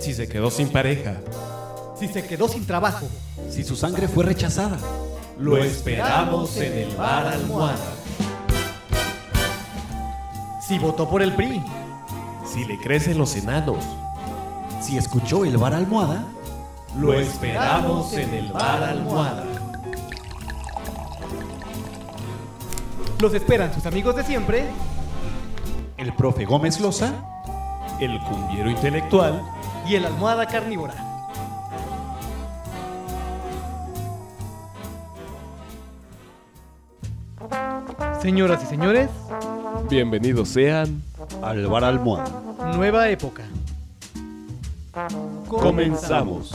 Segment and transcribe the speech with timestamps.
[0.00, 1.16] Si se quedó sin pareja,
[1.98, 3.06] Si se quedó sin trabajo,
[3.50, 4.78] Si su sangre fue rechazada.
[5.38, 7.92] lo esperamos en el bar almohada.
[10.66, 11.62] si votó por el PRI,
[12.46, 13.84] Si le crecen los enanos,
[14.80, 16.24] Si escuchó el bar almohada.
[16.98, 19.44] lo esperamos en el bar almohada.
[23.22, 24.64] Los esperan sus amigos de siempre.
[25.96, 27.12] El profe Gómez Loza.
[28.00, 29.40] El cumbiero intelectual
[29.86, 30.94] y el almohada carnívora.
[38.20, 39.08] Señoras y señores,
[39.88, 41.02] Bienvenidos sean.
[41.42, 42.42] Al bar almohada.
[42.74, 43.44] nueva época.
[45.48, 46.52] Comenzamos.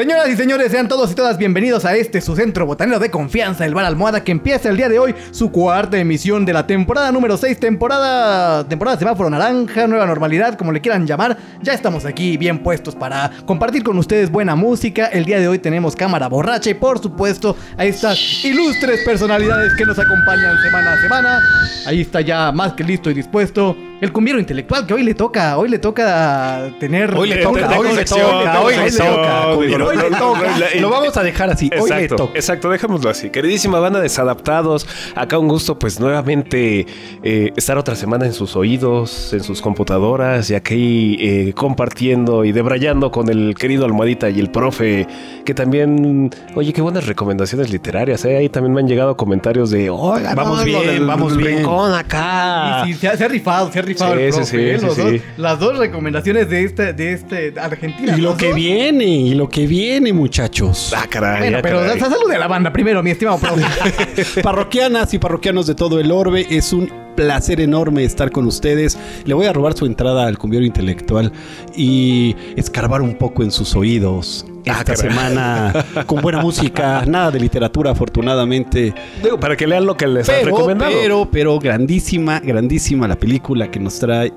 [0.00, 3.66] Señoras y señores, sean todos y todas bienvenidos a este su centro botanero de confianza,
[3.66, 7.12] el Bar Almohada, que empieza el día de hoy su cuarta emisión de la temporada
[7.12, 11.36] número 6, temporada, temporada semáforo naranja, nueva normalidad, como le quieran llamar.
[11.60, 15.04] Ya estamos aquí bien puestos para compartir con ustedes buena música.
[15.04, 19.84] El día de hoy tenemos cámara borracha y por supuesto a estas ilustres personalidades que
[19.84, 21.40] nos acompañan semana a semana.
[21.86, 23.76] Ahí está ya más que listo y dispuesto.
[24.00, 27.14] El cumbiero intelectual que hoy le toca, hoy le toca tener...
[27.14, 29.48] Hoy le toca, hoy le toca, hoy le toca.
[29.50, 31.68] Hoy le Lo vamos a dejar así.
[31.78, 32.32] Hoy le Exacto, toca.
[32.38, 33.28] exacto, dejémoslo así.
[33.28, 36.86] Queridísima banda desadaptados, acá un gusto pues nuevamente
[37.22, 42.52] eh, estar otra semana en sus oídos, en sus computadoras y aquí eh, compartiendo y
[42.52, 45.06] debrayando con el querido Almohadita y el profe,
[45.44, 48.38] que también, oye, qué buenas recomendaciones literarias, ¿eh?
[48.38, 51.58] ahí también me han llegado comentarios de, oiga, Vamos no, bien, vamos bien".
[51.58, 52.84] rincón acá.
[52.86, 54.56] Y sí, se ha, se ha rifado, se ha rifado Sí, el sí, profe, sí,
[54.58, 54.78] ¿eh?
[54.80, 58.14] Los dos- las dos recomendaciones de este, de este Argentina.
[58.16, 58.54] Y lo que dos.
[58.56, 60.92] viene, y lo que viene, muchachos.
[60.96, 61.40] Ah, caray.
[61.40, 62.00] Bueno, ah, pero caray.
[62.00, 64.42] salude a la banda primero, mi estimado profe.
[64.42, 68.98] Parroquianas y parroquianos de todo el orbe, es un placer enorme estar con ustedes.
[69.24, 71.32] Le voy a robar su entrada al cumbiero intelectual
[71.76, 74.46] y escarbar un poco en sus oídos.
[74.68, 75.72] Ah, Esta semana
[76.06, 78.94] con buena música, nada de literatura afortunadamente.
[79.22, 80.92] Digo, para que lean lo que les han Pero, recomendado.
[81.00, 84.32] pero, pero grandísima, grandísima la película que nos trae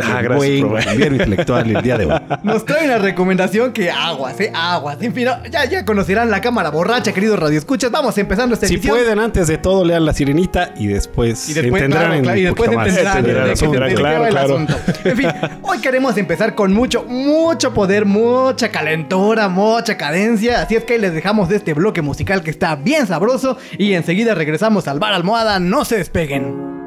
[0.00, 2.20] Ah, gracias, buen cumbiero intelectual el día de hoy.
[2.42, 4.98] Nos trae una recomendación que aguas, eh, aguas.
[5.00, 7.90] En fin, ya, ya conocerán la cámara borracha, queridos radioescuchas.
[7.90, 8.96] Vamos empezando esta Si emisión.
[8.96, 12.70] pueden, antes de todo, lean La Sirenita y después, Y después, entenderán claro, y después
[12.70, 14.58] entenderán, claro.
[15.04, 15.28] En fin,
[15.62, 20.62] hoy queremos empezar con mucho, mucho poder, mucha calentura, mucha cadencia.
[20.62, 23.56] Así es que ahí les dejamos de este bloque musical que está bien sabroso.
[23.78, 25.58] Y enseguida regresamos al bar almohada.
[25.60, 26.77] No se despeguen.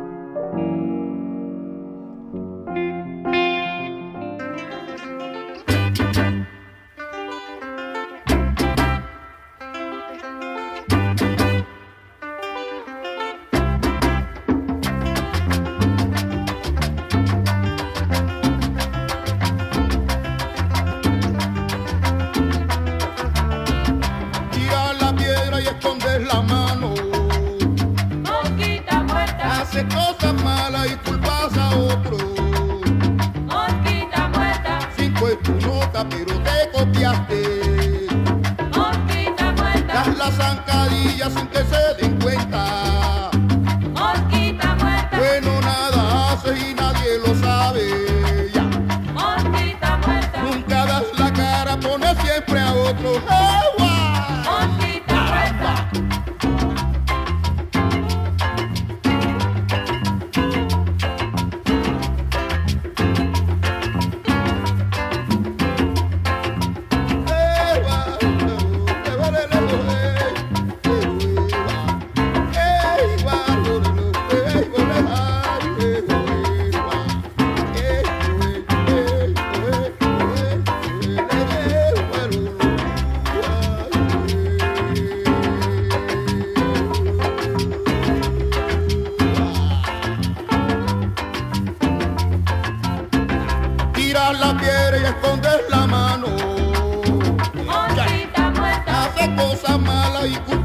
[99.36, 100.61] Cosas malas y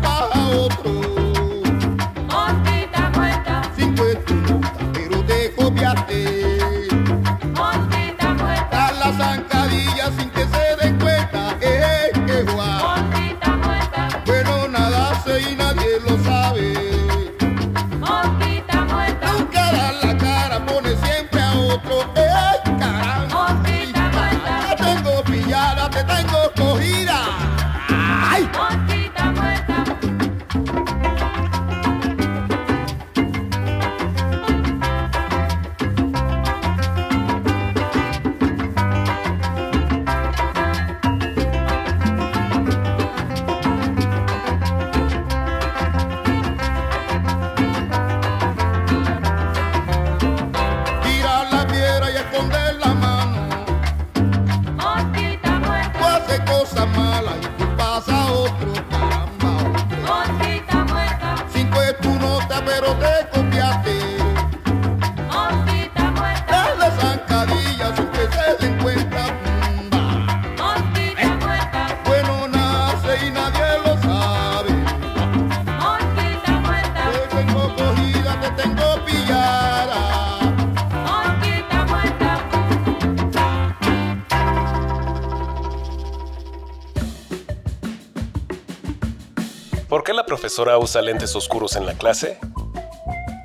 [90.46, 92.38] profesora usa lentes oscuros en la clase?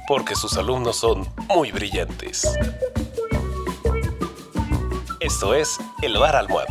[0.08, 2.48] Porque sus alumnos son muy brillantes.
[5.20, 6.71] Esto es El Bar Almohada.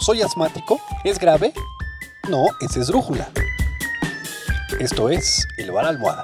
[0.00, 0.80] ¿Soy asmático?
[1.04, 1.52] ¿Es grave?
[2.30, 3.28] No, es esdrújula.
[4.78, 6.19] Esto es El Bar Almohada.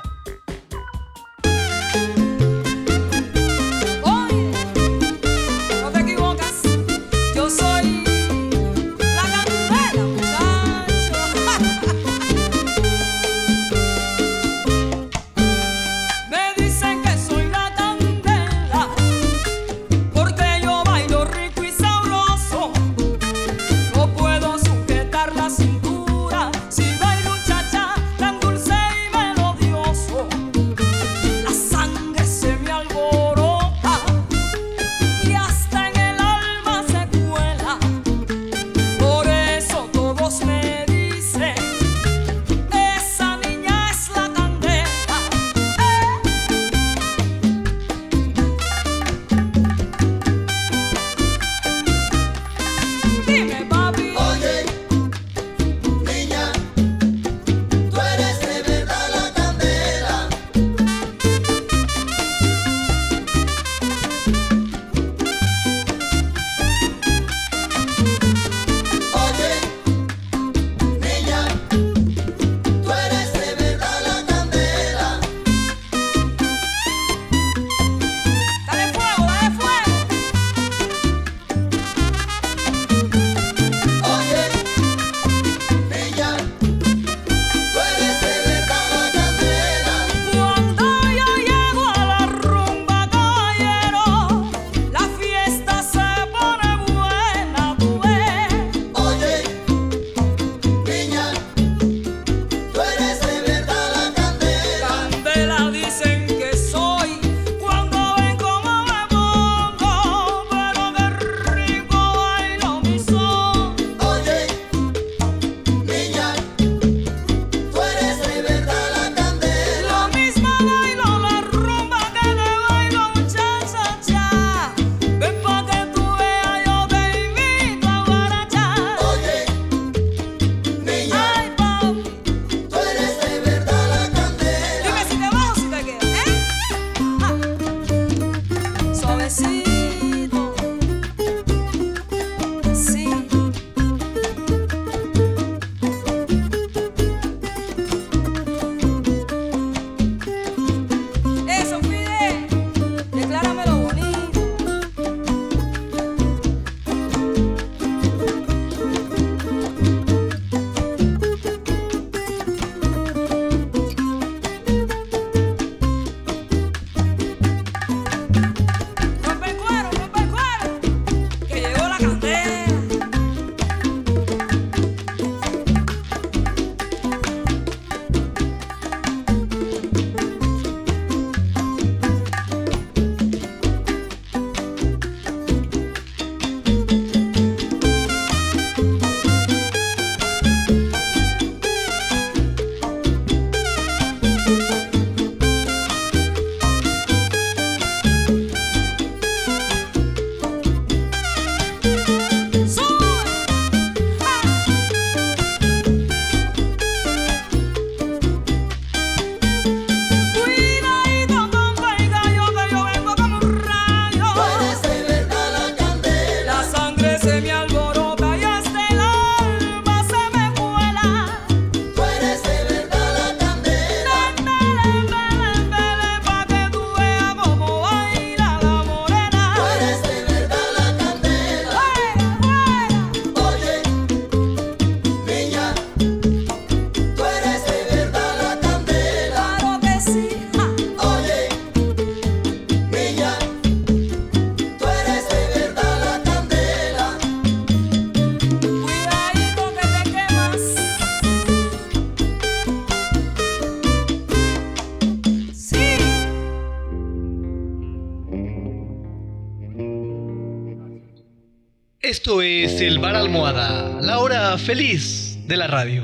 [264.67, 266.03] Feliz de la radio.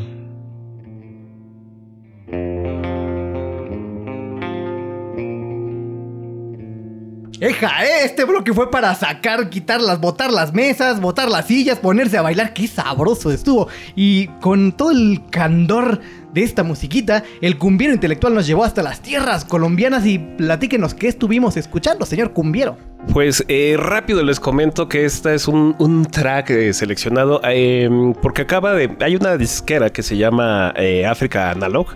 [7.40, 8.04] Eja, ¿eh?
[8.04, 12.54] este bloque fue para sacar, quitarlas, botar las mesas, botar las sillas, ponerse a bailar.
[12.54, 13.66] Qué sabroso estuvo.
[13.96, 16.00] Y con todo el candor
[16.32, 21.08] de esta musiquita, el cumbiero intelectual nos llevó hasta las tierras colombianas y platíquenos qué
[21.08, 22.76] estuvimos escuchando, señor cumbiero.
[23.10, 27.90] Pues eh, rápido les comento que este es un, track eh, seleccionado eh,
[28.22, 28.96] porque acaba de...
[29.00, 31.88] Hay una disquera que se llama eh, Africa Analog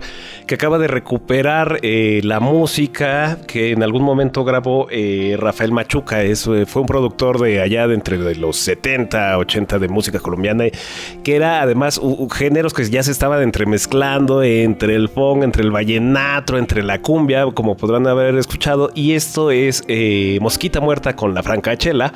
[0.47, 4.89] que acaba de recuperar la música que en algún momento grabó
[5.39, 6.23] Rafael Machuca.
[6.23, 10.65] Es, fue un productor de allá de entre los 70, 80 de música colombiana
[11.25, 12.01] que era además
[12.33, 17.47] géneros que ya se estaban entremezclando entre el funk, entre el vallenato, entre la cumbia,
[17.55, 18.91] como podrán haber escuchado.
[18.95, 22.13] Y esto es eh, Mosquita Muerta con la Francachela,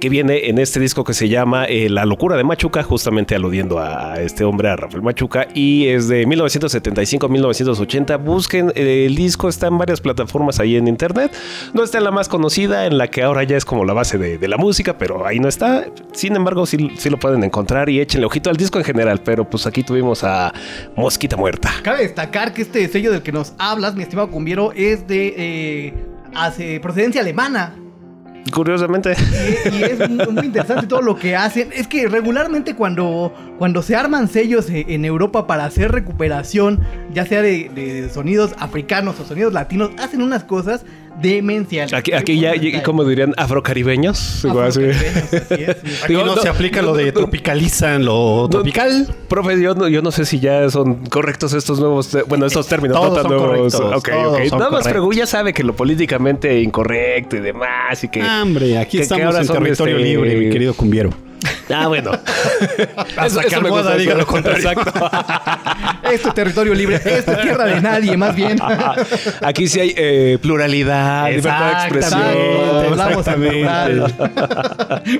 [0.00, 3.78] que viene en este disco que se llama eh, La Locura de Machuca, justamente aludiendo
[3.78, 8.22] a este hombre, a Rafael Machuca, y es de 1975-1980.
[8.22, 11.34] Busquen eh, el disco, está en varias plataformas ahí en internet.
[11.72, 14.18] No está en la más conocida, en la que ahora ya es como la base
[14.18, 15.86] de, la música, pero ahí no está.
[16.12, 19.22] Sin embargo, sí, sí lo pueden encontrar y échenle ojito al disco en general.
[19.24, 20.52] Pero pues aquí tuvimos a
[20.96, 21.53] Mosquita Muerta.
[21.82, 25.94] Cabe destacar que este sello del que nos hablas, mi estimado cumbiero, es de eh,
[26.34, 27.74] hace procedencia alemana.
[28.52, 29.14] Curiosamente.
[29.64, 31.70] Y, y es muy muy interesante todo lo que hacen.
[31.72, 36.80] Es que regularmente cuando, cuando se arman sellos eh, en Europa para hacer recuperación,
[37.12, 40.84] ya sea de, de sonidos africanos o sonidos latinos, hacen unas cosas
[41.20, 41.92] demenciales.
[41.92, 42.52] Aquí, aquí ya,
[42.82, 44.44] como dirían, afrocaribeños.
[44.44, 44.80] Igual así.
[44.84, 45.94] Afrocaribeños, así es, sí.
[46.02, 49.08] Aquí Digo, no, no, se aplica no, lo de no, tropicalizan lo tropical.
[49.28, 52.66] Profe, yo no, yo no sé si ya son correctos estos nuevos, te- bueno, estos
[52.66, 53.74] términos, Todos no tan son nuevos.
[53.74, 54.48] correctos, Ok, todos ok.
[54.48, 54.90] son Nada más correctos.
[54.92, 58.20] Fregu ya sabe que lo políticamente incorrecto y demás y que...
[58.22, 61.10] Ah, Hombre, aquí que- que estamos ahora en territorio este, libre, mi querido cumbiero.
[61.74, 62.12] Ah, bueno.
[63.16, 64.20] Hasta que me gusta, diga eso.
[64.20, 64.70] lo contrario.
[64.70, 64.92] Exacto.
[66.12, 68.58] Esto es territorio libre, esto es tierra de nadie, más bien.
[69.42, 72.22] Aquí sí hay eh, pluralidad, libertad de expresión.
[72.90, 74.14] hablamos en plural.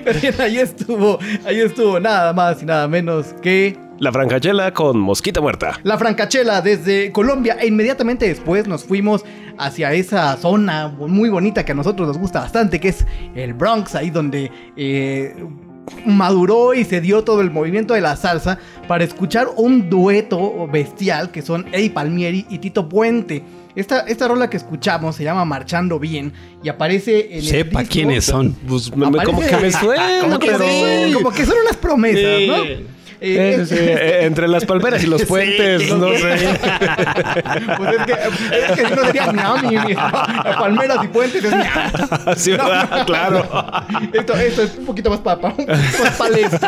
[0.04, 4.98] Pero bien, ahí estuvo, ahí estuvo nada más y nada menos que La francachela con
[4.98, 5.80] mosquita muerta.
[5.84, 9.24] La Francachela desde Colombia e inmediatamente después nos fuimos
[9.58, 13.94] hacia esa zona muy bonita que a nosotros nos gusta bastante, que es el Bronx,
[13.94, 15.34] ahí donde eh,
[16.06, 21.30] maduró y se dio todo el movimiento de la salsa para escuchar un dueto bestial
[21.30, 23.42] que son Eddie Palmieri y Tito Puente.
[23.76, 27.92] Esta, esta rola que escuchamos se llama Marchando Bien y aparece en el Sepa disco-
[27.92, 28.52] quiénes son.
[28.68, 30.64] Pues me- como que me suena, como que, pero...
[30.64, 32.46] sí, como que son unas promesas, Sí.
[32.46, 32.93] ¿no?
[33.26, 36.48] Eh, Eh, sí, eh, entre las palmeras y los puentes, no sé.
[37.78, 41.90] Pues es que, es que si no sería Miami, mi- palmeras y puentes es Miami.
[42.36, 43.06] Sí, ¿verdad?
[43.06, 43.46] claro.
[44.12, 45.54] Esto, esto es un poquito más para pa'l
[46.38, 46.66] este.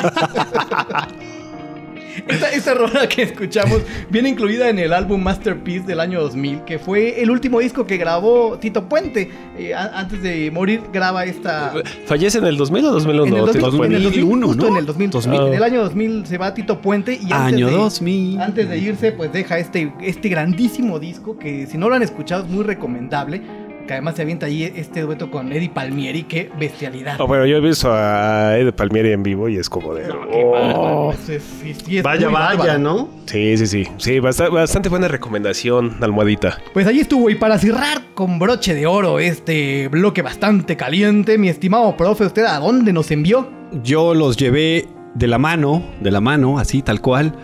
[2.29, 6.79] Esta, esta rola que escuchamos viene incluida en el álbum Masterpiece del año 2000, que
[6.79, 9.31] fue el último disco que grabó Tito Puente.
[9.59, 11.75] Eh, a- antes de morir graba esta...
[12.07, 13.27] ¿Fallece en el 2000 o 2001?
[13.27, 14.69] En el 2000, Tito en el 2000, 2001, justo ¿no?
[14.73, 15.11] en el 2000.
[15.11, 15.41] 2000.
[15.43, 18.41] En el año 2000 se va Tito Puente y antes Año de, 2000.
[18.41, 22.45] antes de irse, pues deja este, este grandísimo disco que si no lo han escuchado
[22.45, 23.43] es muy recomendable.
[23.87, 27.21] Que además se avienta ahí este dueto con Eddie Palmieri, qué bestialidad.
[27.21, 30.05] Oh, bueno, yo he visto a Ed Palmieri en vivo y es como de...
[30.11, 31.13] oh.
[31.13, 32.79] Eso es- sí, sí, es Vaya, vaya, bárbaro.
[32.81, 33.09] ¿no?
[33.27, 33.87] Sí, sí, sí.
[33.99, 36.59] Sí, basta- bastante buena recomendación, almohadita.
[36.75, 41.49] Pues allí estuvo, y para cerrar con broche de oro este bloque bastante caliente, mi
[41.49, 43.49] estimado profe, ¿usted a dónde nos envió?
[43.85, 47.35] Yo los llevé de la mano, de la mano, así tal cual,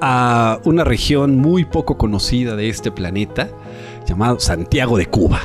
[0.00, 3.48] a una región muy poco conocida de este planeta,
[4.10, 5.40] llamado Santiago de Cuba.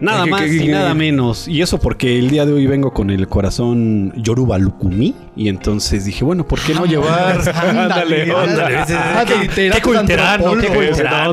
[0.00, 1.46] Nada ¿Qué- más qué- y qué- nada menos.
[1.46, 5.14] Y eso porque el día de hoy vengo con el corazón Yoruba Lukumi.
[5.36, 7.40] Y entonces dije, bueno, ¿por qué no llevar?
[7.54, 8.76] Ándale, ándale.
[9.26, 9.68] Qué.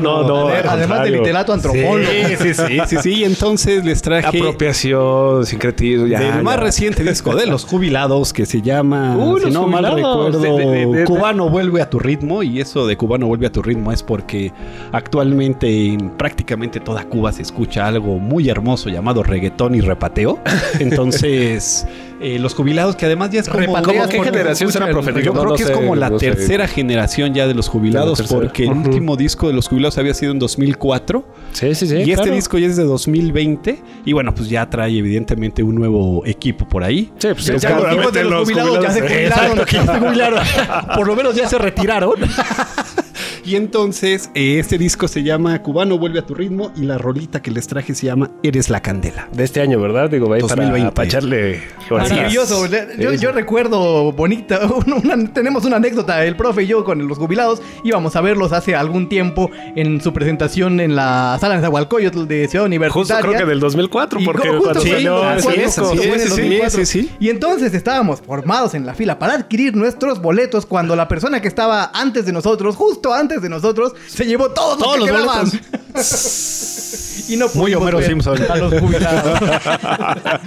[0.00, 2.10] no, no, Además de literato antropólogo.
[2.10, 3.14] Sí, sí, sí, sí, sí.
[3.14, 6.20] Y entonces les traje Apropiación, sincretismo, ya.
[6.20, 11.04] del más reciente disco de los jubilados que se llama, Uy, si no mal recuerdo,
[11.06, 12.42] Cubano vuelve a tu ritmo.
[12.42, 14.52] Y eso de Cubano vuelve a tu ritmo es porque
[14.92, 20.38] actualmente en prácticamente toda Cuba se escucha algo muy hermoso llamado reggaetón y repateo.
[20.80, 21.86] Entonces,
[22.20, 23.66] eh, los jubilados, que además ya es como...
[23.82, 25.12] ¿Cómo, ¿Qué generación será, profe?
[25.22, 26.26] Yo No, creo no que es como la no sé.
[26.26, 30.32] tercera generación ya de los jubilados, porque el último disco de los jubilados había sido
[30.32, 31.96] en 2004 Sí, sí, sí.
[31.96, 36.24] y este disco ya es de 2020 y bueno, pues ya trae evidentemente un nuevo
[36.26, 37.12] equipo por ahí.
[37.18, 39.26] Sí, pues Ya- ya los de los jubilados ya se jubilaron.
[39.58, 40.38] Exacto, que ya se jubilaron.
[40.96, 42.14] Por lo menos ya se retiraron.
[43.48, 47.40] Y entonces, eh, este disco se llama Cubano vuelve a tu ritmo y la rolita
[47.40, 49.26] que les traje se llama Eres la candela.
[49.32, 50.10] De este año, ¿verdad?
[50.10, 50.92] Digo, va para, 2020.
[50.92, 51.62] para echarle...
[51.90, 52.66] Maravilloso.
[52.98, 54.60] Yo, yo recuerdo bonita.
[54.86, 56.22] una- tenemos una anécdota.
[56.26, 60.12] El profe y yo con los jubilados íbamos a verlos hace algún tiempo en su
[60.12, 63.22] presentación en la sala de Zahualcoyotl de Ciudad Justo Universitaria.
[63.30, 65.14] creo que del 2004, Y porque justo cuando salió...
[65.14, 66.70] 2004, Sí, justo sí, fue en el sí, sí, 2004.
[66.80, 67.10] sí, sí.
[67.18, 71.48] Y entonces estábamos formados en la fila para adquirir nuestros boletos cuando la persona que
[71.48, 75.54] estaba antes de nosotros, justo antes de nosotros, se llevó todos, Todos los, que los
[77.28, 78.38] y no Muy Homero Simpson.
[78.50, 79.40] A los jubilados.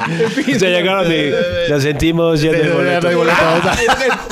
[0.08, 1.32] En fin, Ya llegaron y
[1.70, 3.62] ya sentimos, ya no hay boletos.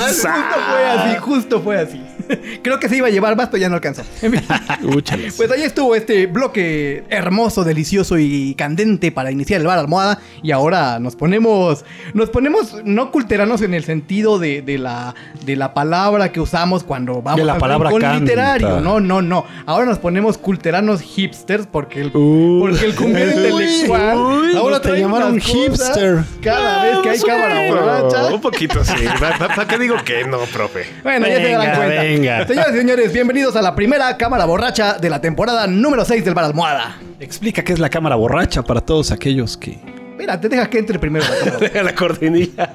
[0.00, 0.28] Justo
[0.68, 2.02] fue así, justo fue así.
[2.62, 4.02] Creo que se iba a llevar más, pero ya no alcanzó.
[5.36, 10.18] Pues ahí estuvo este bloque hermoso, delicioso y candente para iniciar el bar almohada.
[10.42, 15.14] Y ahora nos ponemos, nos ponemos no culteranos en el sentido de, de la,
[15.44, 18.20] de la palabra que usamos cuando vamos De la palabra rincón canta.
[18.20, 18.80] literario.
[18.80, 19.44] No, no, no.
[19.66, 22.60] Ahora nos ponemos culteranos hipsters porque el, Uy.
[22.60, 23.36] porque el cumbiero Uy.
[23.36, 24.16] intelectual.
[24.16, 26.24] Uy, ahora te llamaron hipster.
[26.42, 28.26] Cada vez que hay cámara borracha.
[28.34, 28.94] Un poquito, sí.
[29.18, 30.86] ¿Para qué digo que no, profe?
[31.02, 32.02] Bueno, ya se darán cuenta.
[32.02, 32.19] venga.
[32.20, 36.34] Señoras y señores, bienvenidos a la primera cámara borracha de la temporada número 6 del
[36.34, 36.98] Bar Almohada.
[37.18, 39.78] Explica qué es la cámara borracha para todos aquellos que...
[40.18, 41.56] Mira, te deja que entre primero la cámara.
[41.60, 42.74] Deja la cortinilla.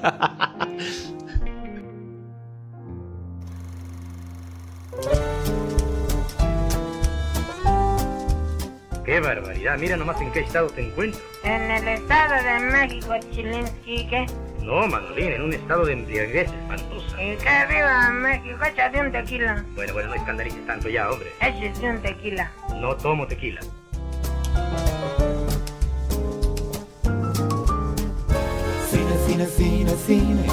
[9.04, 9.78] ¡Qué barbaridad!
[9.78, 11.20] Mira nomás en qué estado te encuentro.
[11.44, 14.26] En el estado de México, Chilinsky, ¿qué?
[14.66, 17.22] No, Manolín, en un estado de embriaguez espantosa.
[17.22, 18.64] ¿Y qué viva México?
[18.64, 19.64] Échate un tequila.
[19.76, 21.30] Bueno, bueno, no escandalices tanto ya, hombre.
[21.40, 22.50] Échate un tequila.
[22.74, 23.60] No tomo tequila.
[28.90, 30.46] Cine, cine, cine, cine,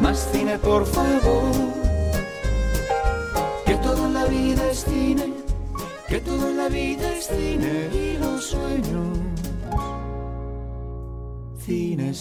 [0.00, 1.52] más cine por favor.
[3.66, 5.34] Que toda la vida es cine,
[6.08, 9.37] que toda la vida es cine y los sueños.
[11.68, 12.14] Cine.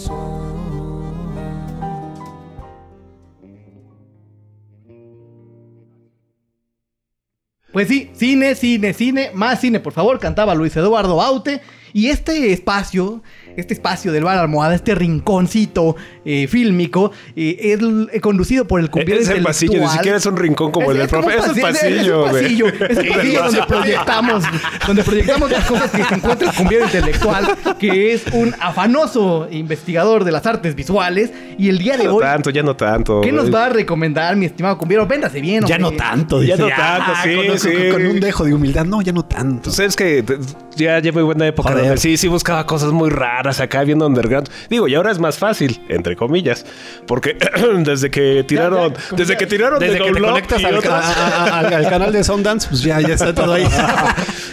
[7.71, 11.61] Pues sí, cine, cine, cine, más cine, por favor, cantaba Luis Eduardo Baute.
[11.93, 13.23] Y este espacio,
[13.57, 17.79] este espacio del bar almohada, este rinconcito eh, fílmico, eh, es
[18.13, 19.97] eh, conducido por el cumbiero Es el pasillo, ni intelectual.
[19.97, 21.27] siquiera es un rincón como el del profe.
[21.27, 22.45] un Es el pasi- pasillo, Es güey.
[22.45, 24.43] el pasillo, es el pasillo donde proyectamos,
[24.85, 27.47] donde proyectamos las cosas que se encuentra el cumbiero intelectual,
[27.79, 31.31] que es un afanoso investigador de las artes visuales.
[31.57, 33.21] Y el día Ya de no hoy, tanto, ya no tanto.
[33.21, 35.07] ¿qué nos va a recomendar, mi estimado cumbiero?
[35.07, 36.69] Véndase bien, Ya no tanto, Ya dice.
[36.69, 37.69] no tanto, Ah, sí, con, sí.
[37.73, 38.85] con- con un dejo de humildad.
[38.85, 39.63] No, ya no tanto.
[39.63, 40.37] Pues es que t-
[40.75, 41.85] ya llevo buena época Joder.
[41.85, 44.49] donde sí, sí buscaba cosas muy raras acá viendo underground.
[44.69, 46.65] Digo, y ahora es más fácil, entre comillas,
[47.05, 47.37] porque
[47.83, 51.59] desde que tiraron, desde que tiraron Desde de que te conectas al, otras- a- a-
[51.59, 53.67] al- al canal de Sundance, pues ya, ya está todo ahí.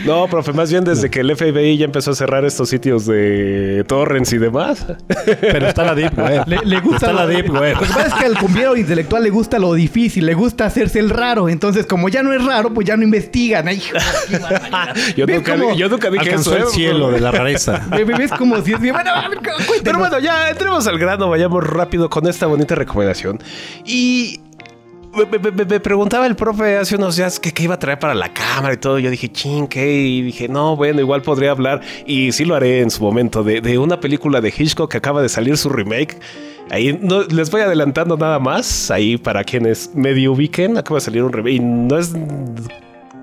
[0.05, 3.85] No, profe, más bien desde que el FBI ya empezó a cerrar estos sitios de
[3.87, 4.85] torrents y demás.
[5.41, 6.43] Pero está la Deep Web.
[6.47, 7.75] Le, le gusta Está la Deep Web.
[7.77, 10.99] Lo que pasa es que al cumbiero intelectual le gusta lo difícil, le gusta hacerse
[10.99, 11.49] el raro.
[11.49, 13.67] Entonces, como ya no es raro, pues ya no investigan.
[13.67, 13.97] Ay, hijo.
[15.17, 16.63] Yo ¿Ves nunca, di- yo nunca dije Alcanzó eso.
[16.67, 16.75] el ¿eh?
[16.75, 17.87] cielo de la rareza.
[17.91, 18.74] ve- ve- ¿Ves como si
[19.85, 23.41] Pero bueno, ya entremos al grano, vayamos rápido con esta bonita recomendación.
[23.85, 24.41] Y
[25.31, 28.77] me, preguntaba el profe hace unos días qué iba a traer para la cámara y
[28.79, 28.99] todo.
[28.99, 29.93] Yo dije, ching, ¿qué?
[29.93, 31.81] Y dije, no, bueno, igual podría hablar.
[32.07, 35.23] Y sí lo haré en su momento de, de una película de Hitchcock que acaba
[35.23, 36.19] de salir su remake.
[36.71, 38.91] Ahí no, les voy adelantando nada más.
[38.91, 41.57] Ahí para quienes medio ubiquen, acaba de salir un remake.
[41.57, 42.13] Y no es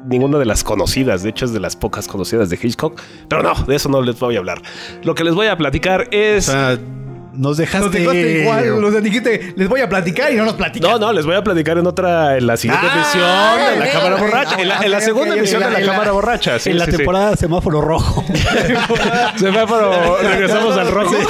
[0.05, 3.53] ninguna de las conocidas, de hecho es de las pocas conocidas de Hitchcock, pero no,
[3.65, 4.61] de eso no les voy a hablar.
[5.03, 6.51] Lo que les voy a platicar es...
[7.33, 7.85] nos dejaste...
[7.85, 10.91] Nos dejaste igual, los dijiste, les voy a platicar y no nos platican.
[10.91, 13.91] No, no, les voy a platicar en otra, en la siguiente Ah, emisión de la
[13.91, 14.61] Cámara Borracha.
[14.61, 16.59] En la, en la ok, segunda emisión en de la- Cámara Borracha.
[16.59, 16.97] sí, en la sí, sí.
[16.97, 18.23] temporada semáforo rojo.
[19.37, 21.15] Se fue, pero regresamos al rojo.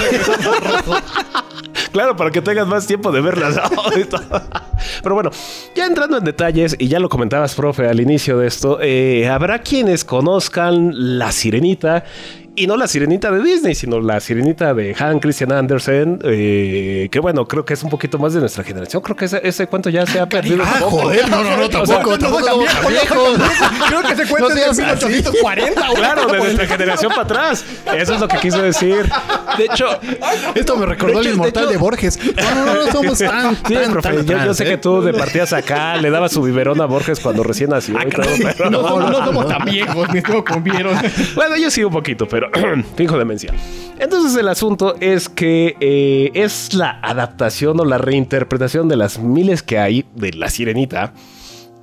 [1.91, 3.59] Claro, para que tengas más tiempo de verlas.
[5.03, 5.29] Pero bueno,
[5.75, 9.59] ya entrando en detalles, y ya lo comentabas, profe, al inicio de esto, eh, habrá
[9.59, 12.05] quienes conozcan La Sirenita.
[12.53, 17.19] Y no la sirenita de Disney, sino la sirenita de Han Christian Andersen, eh, que
[17.21, 19.01] bueno, creo que es un poquito más de nuestra generación.
[19.01, 20.89] Creo que ese, ese cuento ya se ha perdido un poco.
[21.03, 22.17] joder, no, no, no, tampoco.
[23.87, 24.81] Creo que se cuenta No así.
[24.81, 25.81] 1840.
[25.81, 25.95] güey.
[25.95, 27.65] Claro, de nuestra generación para atrás.
[27.95, 29.09] Eso es lo que quiso decir.
[29.57, 29.87] De hecho,
[30.55, 32.19] Esto me recordó De el inmortal de de, Borges.
[32.35, 34.67] No, no, no, no somos tan, Sí, tan, profe, tan yo, sé ¿eh?
[34.71, 37.97] que tú de partías acá, le dabas su biberón a Borges cuando recién nació.
[38.01, 38.25] y todo,
[38.57, 40.91] pero- No, no somos tan viejos, mi estimado cumbiero.
[41.35, 42.40] Bueno, yo sí un poquito, pero
[42.95, 43.53] fijo demencia.
[43.99, 49.61] Entonces el asunto es que eh, es la adaptación o la reinterpretación de las miles
[49.63, 51.13] que hay de La Sirenita.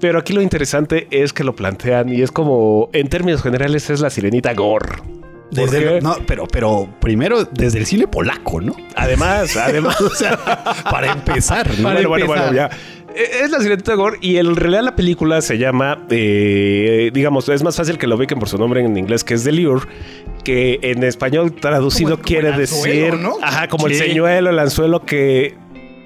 [0.00, 3.98] Pero aquí lo interesante es que lo plantean y es como, en términos generales, es
[4.00, 4.96] la sirenita gore.
[4.98, 8.76] ¿Por Desde el- no, pero, pero primero desde el cine polaco, ¿no?
[8.94, 10.36] Además, además, O sea,
[10.84, 11.90] para empezar, ¿no?
[11.90, 12.70] bueno, bueno, bueno, ya.
[13.18, 17.62] Eh, Es la sirenita gore y en realidad la película se llama, eh, digamos, es
[17.64, 19.86] más fácil que lo ubiquen por su nombre en inglés, que es The Lure,
[20.44, 23.34] que en español traducido Como- como quiere el anzuelo, decir, ¿no?
[23.42, 25.56] ajá, como el señuelo, el anzuelo que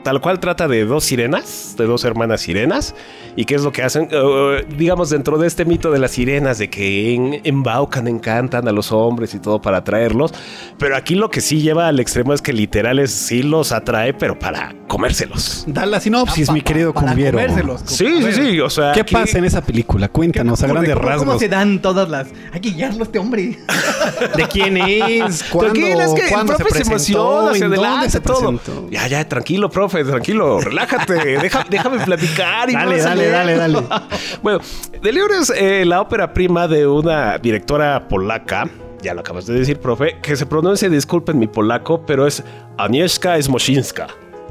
[0.02, 2.94] tal cual trata de dos sirenas, de dos hermanas sirenas,
[3.36, 6.58] y qué es lo que hacen, Eh, digamos, dentro de este mito de las sirenas,
[6.58, 10.32] de que en- embaucan, encantan a los hombres y todo para atraerlos,
[10.78, 14.38] pero aquí lo que sí lleva al extremo es que literales sí los atrae, pero
[14.38, 15.64] para comérselos.
[15.66, 17.38] Da la sinopsis, mi querido Para cumbiero.
[17.38, 17.82] comérselos.
[17.86, 18.92] Sí, sí, sí, o sea...
[18.92, 20.08] ¿Qué aquí- pasa en esa película?
[20.08, 21.26] Cuéntanos a ¿cómo- grandes cómo- rasgos.
[21.26, 22.28] ¿Cómo se dan todas las.?
[22.52, 23.58] Hay que guiarlo a este hombre.
[24.36, 25.44] ¿De quién es?
[25.44, 26.92] ¿Cuándo, Tranquilo, es que el ¿cuándo profe se, presentó?
[26.92, 28.38] emociona, se ¿En dónde adelanta se todo.
[28.58, 28.90] presentó?
[28.90, 32.70] Ya, ya, tranquilo, profe, tranquilo, relájate, deja- déjame platicar.
[32.70, 33.78] Y Dale, dale, dale, dale.
[34.42, 34.60] bueno,
[35.02, 38.68] Delirio es eh, la ópera prima de una directora polaca,
[39.02, 42.42] ya lo acabas de decir, profe, que se pronuncia, disculpen mi polaco, pero es
[42.78, 44.06] Agnieszka Smoshinska.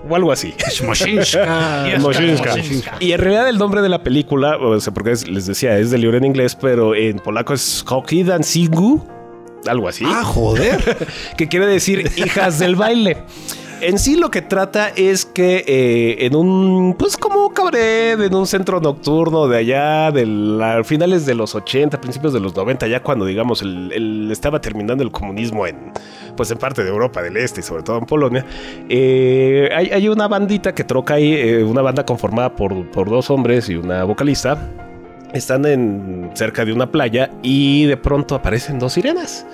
[0.10, 0.54] O algo así.
[3.00, 5.92] Y en realidad el nombre de la película, o sea, porque es- les decía, es
[5.92, 9.06] de libro en inglés, pero en polaco es Hoki Dancingu,
[9.68, 10.04] algo así.
[10.08, 11.08] Ah, joder.
[11.38, 13.18] que quiere decir hijas del baile.
[13.82, 18.46] En sí lo que trata es que eh, en un, pues como cabaret, en un
[18.46, 23.26] centro nocturno de allá, de finales de los 80, principios de los 90, ya cuando
[23.26, 25.92] digamos el, estaba terminando el comunismo en,
[26.38, 28.46] pues en parte de Europa del Este y sobre todo en Polonia,
[28.88, 33.32] eh, hay, hay una bandita que troca ahí, eh, una banda conformada por, por dos
[33.32, 34.70] hombres y una vocalista.
[35.34, 39.48] Están en cerca de una playa y de pronto aparecen dos sirenas.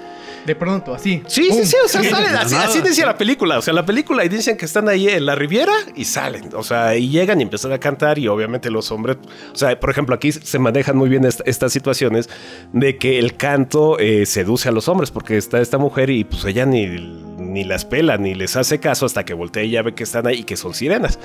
[0.47, 1.21] De pronto, así.
[1.27, 3.57] Sí, sí, sí, o sea, salen así, decía la película.
[3.57, 6.51] O sea, la película y dicen que están ahí en la Riviera y salen.
[6.55, 9.17] O sea, y llegan y empiezan a cantar y obviamente los hombres,
[9.53, 12.29] o sea, por ejemplo, aquí se manejan muy bien est- estas situaciones
[12.71, 16.45] de que el canto eh, seduce a los hombres porque está esta mujer y pues
[16.45, 19.93] ella ni, ni las pela ni les hace caso hasta que voltea y ya ve
[19.95, 21.19] que están ahí y que son sirenas.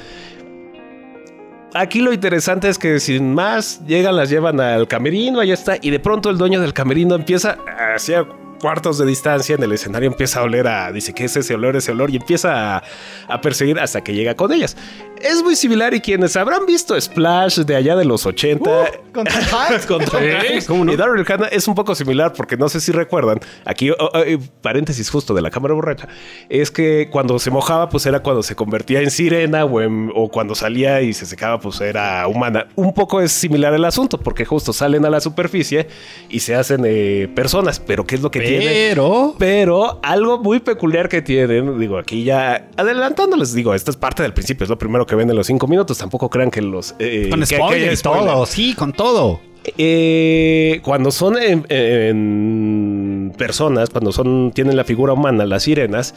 [1.75, 5.91] Aquí lo interesante es que sin más llegan, las llevan al camerino, allá está, y
[5.91, 7.57] de pronto el dueño del camerino empieza
[7.95, 8.27] hacia
[8.63, 11.75] cuartos de distancia en el escenario, empieza a oler a, dice, ¿qué es ese olor,
[11.75, 12.11] ese olor?
[12.11, 12.83] Y empieza a,
[13.29, 14.77] a perseguir hasta que llega con ellas.
[15.23, 18.65] Es muy similar y quienes habrán visto Splash de allá de los 80
[19.13, 19.87] Con Tom Hanks.
[19.87, 23.41] con Tom Hanks y Daryl Hannah es un poco similar porque no sé si recuerdan,
[23.65, 26.09] aquí oh, oh, eh, paréntesis justo de la cámara borracha,
[26.49, 30.29] es que cuando se mojaba pues era cuando se convertía en sirena o, en- o
[30.29, 32.67] cuando salía y se secaba pues era humana.
[32.75, 35.87] Un poco es similar el asunto porque justo salen a la superficie
[36.29, 38.69] y se hacen eh, personas, pero ¿qué es lo que tienen?
[38.69, 39.35] Pero...
[39.39, 44.33] Pero algo muy peculiar que tienen, digo, aquí ya adelantándoles, digo, esto es parte del
[44.33, 45.99] principio, es lo primero que ven en los cinco minutos.
[45.99, 46.95] Tampoco crean que los.
[46.99, 48.47] eh, Con que- que spoiler y todo.
[48.47, 49.41] Sí, con todo.
[49.79, 56.15] Eh, cuando son en, en personas, cuando son tienen la figura humana, las sirenas,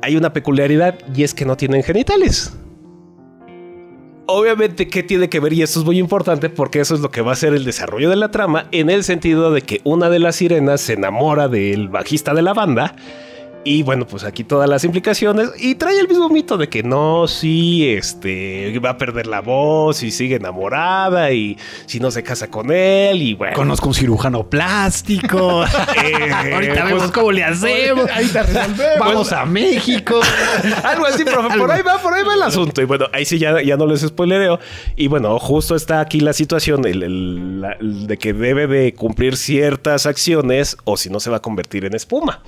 [0.00, 2.56] hay una peculiaridad y es que no tienen genitales.
[4.26, 5.52] Obviamente, ¿qué tiene que ver?
[5.52, 8.08] Y esto es muy importante porque eso es lo que va a ser el desarrollo
[8.08, 11.88] de la trama, en el sentido de que una de las sirenas se enamora del
[11.88, 12.94] bajista de la banda.
[13.64, 15.50] Y bueno, pues aquí todas las implicaciones.
[15.56, 20.02] Y trae el mismo mito de que no, sí, este, va a perder la voz
[20.02, 21.30] y sigue enamorada.
[21.30, 23.54] Y si no se casa con él, y bueno.
[23.54, 25.64] Conozco un cirujano plástico.
[26.02, 28.06] Eh, Ahorita vemos pues, cómo le hacemos.
[28.12, 28.98] Ahí te resolvemos.
[28.98, 30.20] Vamos a México.
[30.84, 31.56] Algo así, profe.
[31.58, 32.82] Por ahí va, por ahí va el asunto.
[32.82, 34.58] Y bueno, ahí sí ya, ya no les spoilereo.
[34.96, 38.94] Y bueno, justo está aquí la situación el- el- la- el de que debe de
[38.94, 42.42] cumplir ciertas acciones o si no se va a convertir en espuma.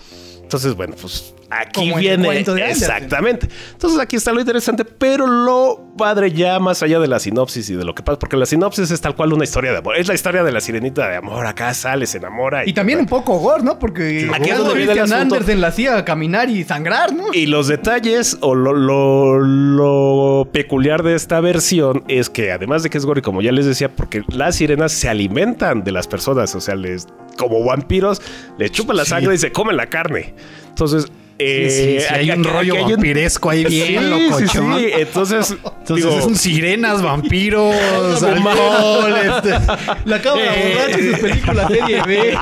[0.44, 2.45] Entonces, bueno, pues aquí Como viene.
[2.69, 3.49] Exactamente.
[3.73, 7.75] Entonces aquí está lo interesante, pero lo padre ya más allá de la sinopsis y
[7.77, 9.97] de lo que pasa, porque la sinopsis es tal cual una historia de amor.
[9.97, 11.47] Es la historia de la sirenita de amor.
[11.47, 12.67] Acá sale, se enamora.
[12.67, 13.79] Y también un poco gore, ¿no?
[13.79, 15.12] Porque Aquí es donde viene el.
[15.12, 17.33] Andersen la hacía caminar y sangrar, ¿no?
[17.33, 22.90] Y los detalles o lo, lo- lo peculiar de esta versión es que además de
[22.90, 26.55] que es gore, como ya les decía, porque las sirenas se alimentan de las personas,
[26.55, 27.07] o sea, les
[27.38, 28.23] como vampiros,
[28.59, 30.35] les chupan la sangre y se comen la carne.
[30.69, 31.07] Entonces,
[31.38, 34.79] eh, sí, sí, hay un rollo hay un- vampiresco ahí bien locochón.
[34.79, 34.90] sí.
[34.99, 35.51] Entonces,
[35.85, 37.75] Entonces digo, son sirenas, vampiros,
[38.23, 39.51] alcohol, este,
[40.05, 40.75] La cámara Eh.
[40.75, 42.38] borracha y sus películas serie B.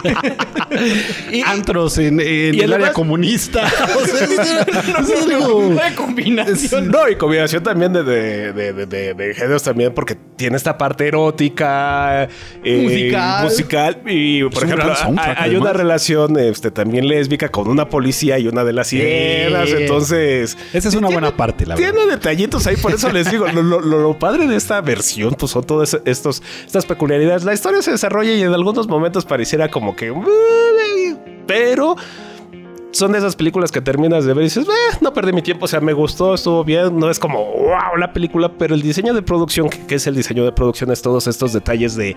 [1.47, 3.71] antros en, en Y el área comunista.
[3.97, 6.89] O sea, es Una combinación.
[6.91, 11.07] No, y combinación también de, de, de, de- de- géneros también, porque tiene esta parte
[11.09, 12.29] erótica,
[12.65, 13.45] eh, Musical.
[13.45, 18.47] musical, y por ejemplo, hay, hay una relación este, también lésbica con una policía y
[18.49, 19.01] una de las Sí.
[19.83, 20.57] entonces...
[20.73, 21.93] Esa es una buena parte, la verdad.
[21.93, 25.35] Tiene detallitos ahí, por eso les digo, lo, lo- lo- lo padre de esta versión,
[25.39, 27.45] pues son todas estos, estas peculiaridades.
[27.45, 30.13] La historia se desarrolla y en algunos momentos pareciera como que...
[31.47, 31.97] Pero
[32.93, 35.65] son de esas películas que terminas de ver y dices, "Eh, no perdí mi tiempo,
[35.65, 39.15] o sea, me gustó, estuvo bien, no es como, wow, la película, pero el diseño
[39.15, 42.15] de producción, que, es el diseño de producción, es todos estos detalles de,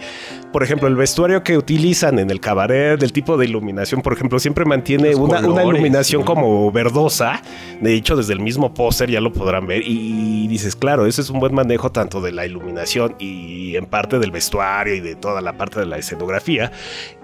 [0.52, 4.38] por ejemplo, el vestuario que utilizan en el cabaret, el tipo de iluminación, por ejemplo,
[4.40, 6.26] siempre mantiene una, una iluminación ¿no?
[6.26, 7.42] como verdosa,
[7.80, 11.30] de hecho, desde el mismo póster ya lo podrán ver, y dices, claro, ese es
[11.30, 15.42] un buen manejo tanto de la iluminación y en parte del vestuario y de toda
[15.42, 16.72] la parte de la escenografía,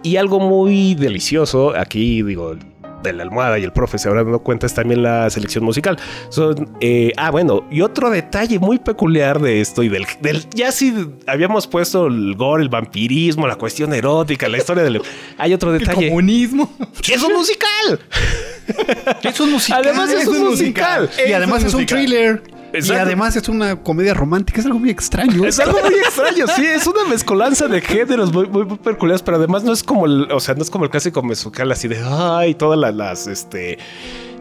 [0.04, 2.56] y algo muy delicioso, aquí digo,
[3.04, 5.98] de la almohada y el profe se habrán dado cuenta es también la selección musical.
[6.30, 10.72] Son, eh, ah, bueno, y otro detalle muy peculiar de esto y del, del- ya
[10.72, 10.94] si
[11.28, 15.02] habíamos puesto el gore, el vampirismo, la cuestión erótica, la historia del...
[15.38, 16.08] Hay otro El detalle.
[16.10, 16.72] comunismo.
[17.10, 18.00] ¡Es un musical!
[19.24, 19.82] Es un musical.
[19.84, 21.10] Además es un musical.
[21.28, 21.98] Y además es un musical.
[22.00, 22.44] thriller.
[22.74, 24.60] Y además es una comedia romántica.
[24.60, 25.46] Es algo muy extraño.
[25.46, 29.38] Es algo muy extraño, sí, es una mezcolanza de géneros muy, muy, muy peculiares, pero
[29.38, 32.02] además no es como el, o sea, no es como el clásico musical así de,
[32.04, 33.78] ay, todas las, las, este,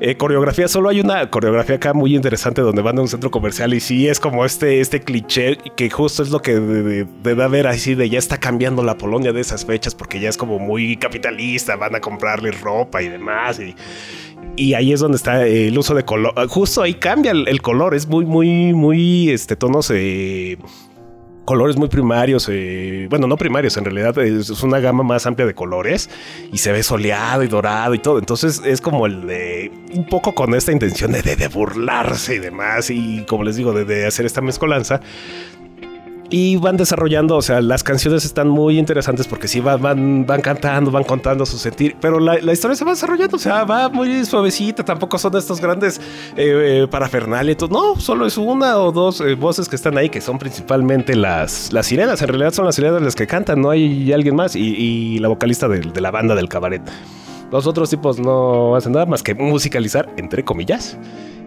[0.01, 0.71] eh, coreografías.
[0.71, 4.09] Solo hay una coreografía acá muy interesante donde van a un centro comercial y sí
[4.09, 7.95] es como este, este cliché que justo es lo que de, de- de ver así
[7.95, 11.77] de ya está cambiando la Polonia de esas fechas porque ya es como muy capitalista,
[11.77, 13.61] van a comprarle ropa y demás
[14.57, 16.35] y ahí es donde está el uso de color.
[16.49, 17.95] Justo ahí cambia el, el color.
[17.95, 20.59] Es muy, muy, muy, este, tonos, eh,
[21.45, 22.49] colores muy primarios.
[22.51, 26.09] eh, bueno, no primarios, en realidad es, una gama más amplia de colores
[26.53, 28.19] y se ve soleado y dorado y todo.
[28.19, 32.39] Entonces es como el de un poco con esta intención de, de- de burlarse y
[32.39, 32.91] demás.
[32.91, 35.01] Y como les digo, de hacer esta mezcolanza.
[36.33, 40.41] Y van desarrollando, o sea, las canciones están muy interesantes porque sí van, van, van
[40.41, 43.89] cantando, van contando su sentir, pero la, la historia se va desarrollando, o sea, va
[43.89, 46.01] muy suavecita, tampoco son estos grandes
[46.37, 47.69] eh, eh.
[47.69, 51.73] No, solo es una o dos eh, voces que están ahí, que son principalmente las,
[51.73, 54.61] las sirenas, en realidad son las sirenas las que cantan, no hay alguien más, y,
[54.61, 56.83] y la vocalista de, de la banda del cabaret.
[57.51, 60.97] Los otros tipos no hacen nada más que musicalizar, entre comillas.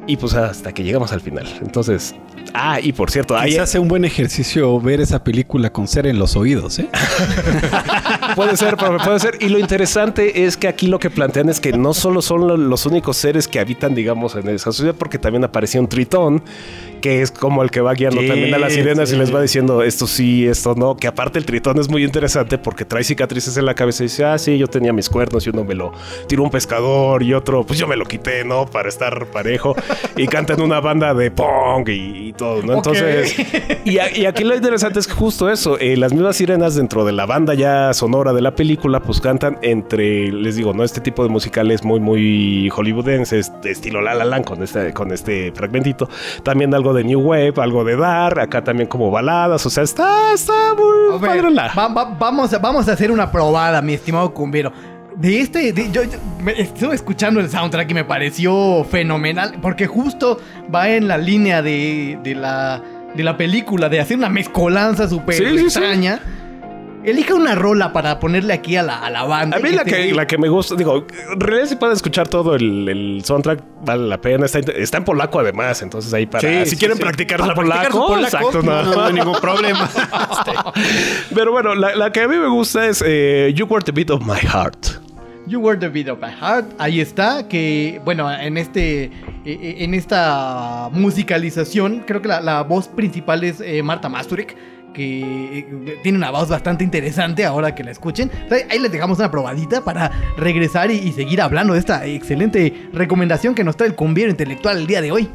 [0.06, 1.48] Y pues hasta que llegamos al final.
[1.62, 2.14] Entonces,
[2.54, 6.20] ah, y por cierto, ahí sea un buen ejercicio ver esa película con ser en
[6.20, 6.90] los oídos, ¿eh?
[8.36, 9.38] Puede ser, profe, puede ser.
[9.40, 12.58] Y lo interesante es que aquí lo que plantean es que no solo son lo-
[12.58, 16.44] los únicos seres que habitan, digamos, en esa sociedad, porque también aparecía un tritón,
[17.04, 19.16] que es como el que va guiando Sí, también a las sirenas sí.
[19.16, 20.96] y les va diciendo esto sí, esto no.
[20.96, 24.24] Que aparte el tritón es muy interesante porque trae cicatrices en la cabeza y dice,
[24.24, 25.92] ah, sí, yo tenía mis cuernos y uno me lo
[26.28, 28.66] tiró un pescador y otro, pues yo me lo quité, ¿no?
[28.68, 29.76] Para estar parejo.
[30.16, 32.76] Y cantan una banda de punk y, y todo, ¿no?
[32.76, 33.36] Entonces,
[33.84, 37.04] y, a- y aquí lo interesante es que justo eso, eh, las mismas sirenas dentro
[37.04, 40.86] de la banda ya sonora de la película, pues cantan entre, les digo, ¿no?
[40.86, 45.12] Este tipo de musicales muy, muy hollywoodenses, de estilo La La Land con este, con
[45.12, 46.08] este fragmentito.
[46.44, 50.34] También algo de New Wave, algo de Dar, acá también como baladas, o sea, está,
[50.34, 53.82] está muy A ver, padre la- va- va- vamos, a, vamos a hacer una probada,
[53.82, 54.72] mi estimado cumbero.
[55.16, 59.86] De este, de- yo, yo me estuve escuchando el soundtrack y me pareció fenomenal, porque
[59.88, 60.40] justo
[60.74, 62.82] va en la línea de, de la,
[63.14, 65.80] de la película, de hacer una mezcolanza súper Sí, sí, sí.
[67.06, 69.58] Elija una rola para ponerle aquí a la, a la banda.
[69.58, 72.28] A mí la te- que, la que me gusta, digo, en realidad si pueden escuchar
[72.28, 74.46] todo el, el soundtrack, vale la pena.
[74.46, 76.42] Está, está en polaco además, entonces ahí para...
[76.48, 77.04] Sí, si sí, quieren sí.
[77.04, 79.90] practicar Para practicar polaco, polaco, exacto, no, no, no hay ningún problema.
[81.36, 84.10] Pero bueno, la, la que a mí me gusta es eh, You Were the Beat
[84.10, 85.02] of My Heart.
[85.46, 86.68] You Were the Beat of My Heart.
[86.80, 89.12] Ahí está, que bueno, en este
[89.46, 94.56] eh, en esta musicalización, creo que la, la voz principal es eh, Marta Masturek,
[94.94, 98.32] que eh, tiene una voz bastante interesante ahora que la escuchen.
[98.70, 103.56] Ahí les dejamos una probadita para regresar y, y seguir hablando de esta excelente recomendación
[103.56, 105.30] que nos trae el cumbiero intelectual el día de hoy.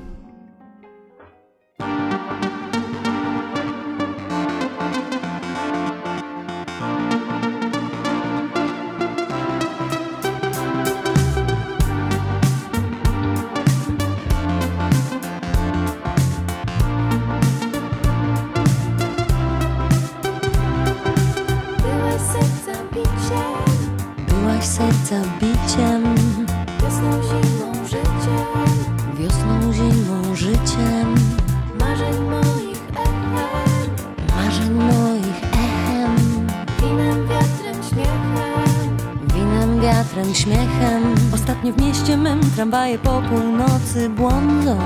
[42.68, 44.78] Tramwaje po północy błądzą.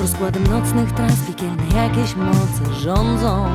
[0.00, 3.54] Rozkładem nocnych tras piekielne jakieś moce rządzą.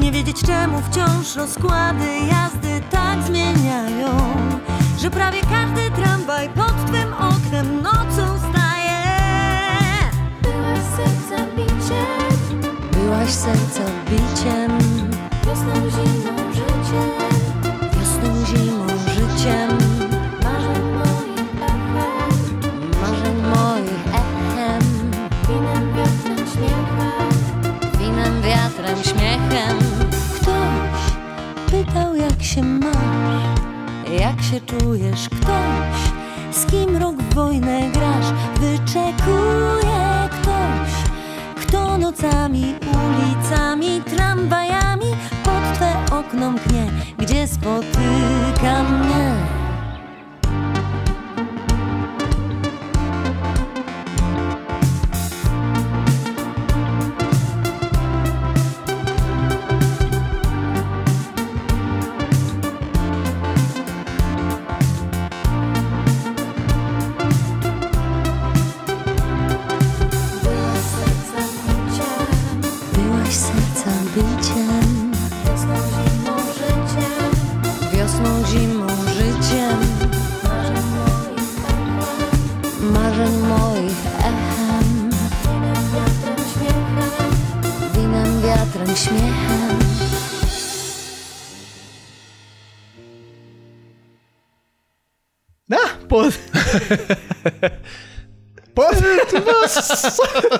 [0.00, 4.08] Nie wiedzieć czemu wciąż rozkłady jazdy tak zmieniają,
[4.98, 9.02] że prawie każdy tramwaj pod twym oknem nocą staje.
[10.42, 12.60] Byłaś serca biciem,
[12.92, 14.78] byłaś serca biciem,
[15.46, 17.21] wiosną, zimą, życiem,
[32.54, 33.60] się masz,
[34.20, 35.28] jak się czujesz.
[35.28, 36.00] Ktoś,
[36.52, 38.26] z kim rok w wojnę grasz,
[38.60, 40.90] wyczekuje ktoś,
[41.56, 45.06] kto nocami, ulicami, tramwajami
[45.44, 46.86] pod twe okno mknie,
[47.18, 49.51] gdzie spotyka mnie.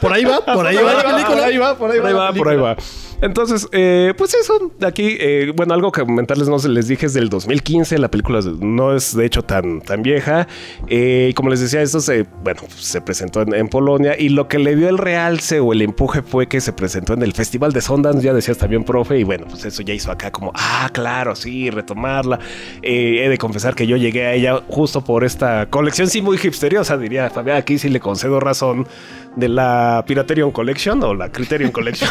[0.01, 1.27] Por ahí va, por ahí va la película.
[1.29, 2.31] Por ahí va, por ahí Por ahí va.
[2.31, 2.77] va, por ahí va.
[3.23, 7.29] Entonces, eh, pues eso, aquí, eh, bueno, algo que comentarles, no les dije es del
[7.29, 10.49] 2015, la película no es de hecho tan, tan vieja.
[10.89, 14.49] Eh, y como les decía, esto se, bueno, se presentó en, en Polonia y lo
[14.49, 17.73] que le dio el realce o el empuje fue que se presentó en el Festival
[17.73, 20.91] de Sundance, ya decías también, profe, y bueno, pues eso ya hizo acá como, ah,
[20.93, 22.41] claro, sí, retomarla.
[22.83, 26.39] Eh, he de confesar que yo llegué a ella justo por esta colección, sí, muy
[26.43, 28.89] hipsteriosa, diría Fabián, aquí sí le concedo razón
[29.37, 32.11] de la Piraterion Collection o la Criterion Collection.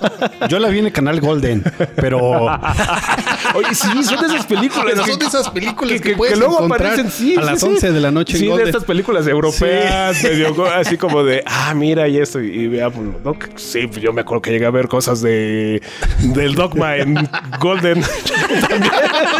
[0.52, 1.64] Yo la vi en el canal Golden,
[1.96, 2.18] pero
[3.54, 4.98] Oye, sí, son de esas películas.
[4.98, 7.68] Son de esas películas que que, puedes luego aparecen sí, a las sí.
[7.68, 8.66] 11 de la noche en Sí, de Golden.
[8.68, 12.38] estas películas europeas, medio así como de, ah, mira y esto.
[12.38, 13.08] Y vea, pues,
[13.56, 15.80] Sí, yo me acuerdo que llegué a ver cosas de
[16.20, 17.16] del Dogma en
[17.58, 18.02] Golden.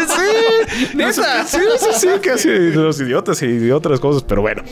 [0.03, 1.45] Sí, ¿Neta?
[1.45, 4.63] sí, sí, sí, casi de los idiotas y de otras cosas, pero bueno.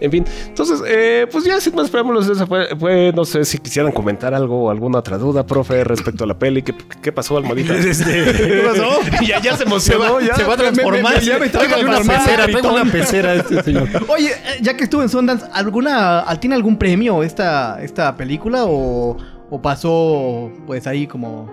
[0.00, 3.58] En fin, entonces, eh, pues ya sin más preámbulos, esa fue, fue, no sé si
[3.58, 6.62] quisieran comentar algo o alguna otra duda, profe, respecto a la peli.
[6.62, 7.74] ¿Qué, qué pasó, Almadita?
[7.80, 9.00] ¿Qué pasó?
[9.26, 10.14] ya, ya se se emocionó.
[10.14, 10.34] va, ya.
[10.36, 11.20] se va a transformar.
[11.20, 13.88] ya me está Traigo una pecera, traigo una pecera este señor.
[14.08, 19.16] Oye, eh, ya que estuvo en Sundance, ¿alguna, ¿tiene algún premio esta, esta película o,
[19.50, 21.52] o pasó pues ahí como...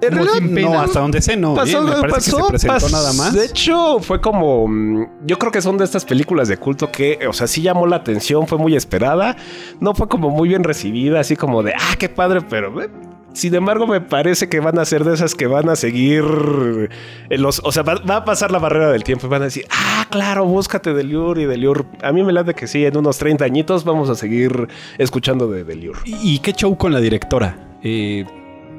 [0.00, 0.40] En realidad?
[0.70, 1.54] No, hasta donde sé, no.
[1.54, 3.32] Pasó, Bien, me parece pasó, que se presentó pas- nada más.
[3.32, 4.68] De hecho, fue como.
[4.68, 7.86] mm, Yo creo que son de estas películas de culto que, o sea, sí llamó
[7.86, 9.34] la atención, fue muy esperada.
[9.80, 12.82] No fue como muy bien recibida, así como de, ah, qué padre, pero.
[12.82, 12.90] eh,
[13.34, 16.24] Sin embargo, me parece que van a ser de esas que van a seguir
[17.28, 19.46] en los, o sea, va, va a pasar la barrera del tiempo y van a
[19.46, 21.84] decir, ah, claro, búscate Deliur y Deliur.
[22.00, 24.68] A mí me late que sí, en unos 30 añitos vamos a seguir
[24.98, 25.96] escuchando de Deliur.
[26.04, 27.58] ¿Y qué show con la directora?
[27.82, 28.24] Eh,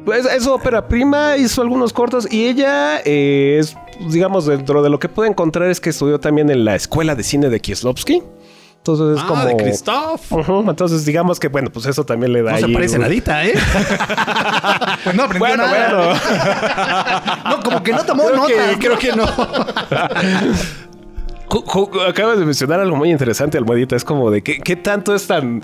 [0.05, 3.75] Pues es ópera prima, hizo algunos cortos y ella eh, es,
[4.09, 7.23] digamos, dentro de lo que puede encontrar es que estudió también en la escuela de
[7.23, 8.21] cine de Kieslowski.
[8.87, 9.45] Entonces es Ah, como.
[9.45, 10.31] de Christoph.
[10.69, 12.51] Entonces, digamos que, bueno, pues eso también le da.
[12.51, 13.53] no se ahí parece un- nadita, ¿eh?
[15.03, 15.95] Pues no aprendió Bueno, nada.
[15.95, 16.19] bueno.
[17.49, 18.77] No, como que no tomó Creo que, notas.
[18.79, 19.25] creo que no.
[22.07, 23.95] Acabas de mencionar algo muy interesante, Almohadita.
[23.95, 25.63] Es como de qué, qué tanto es tan,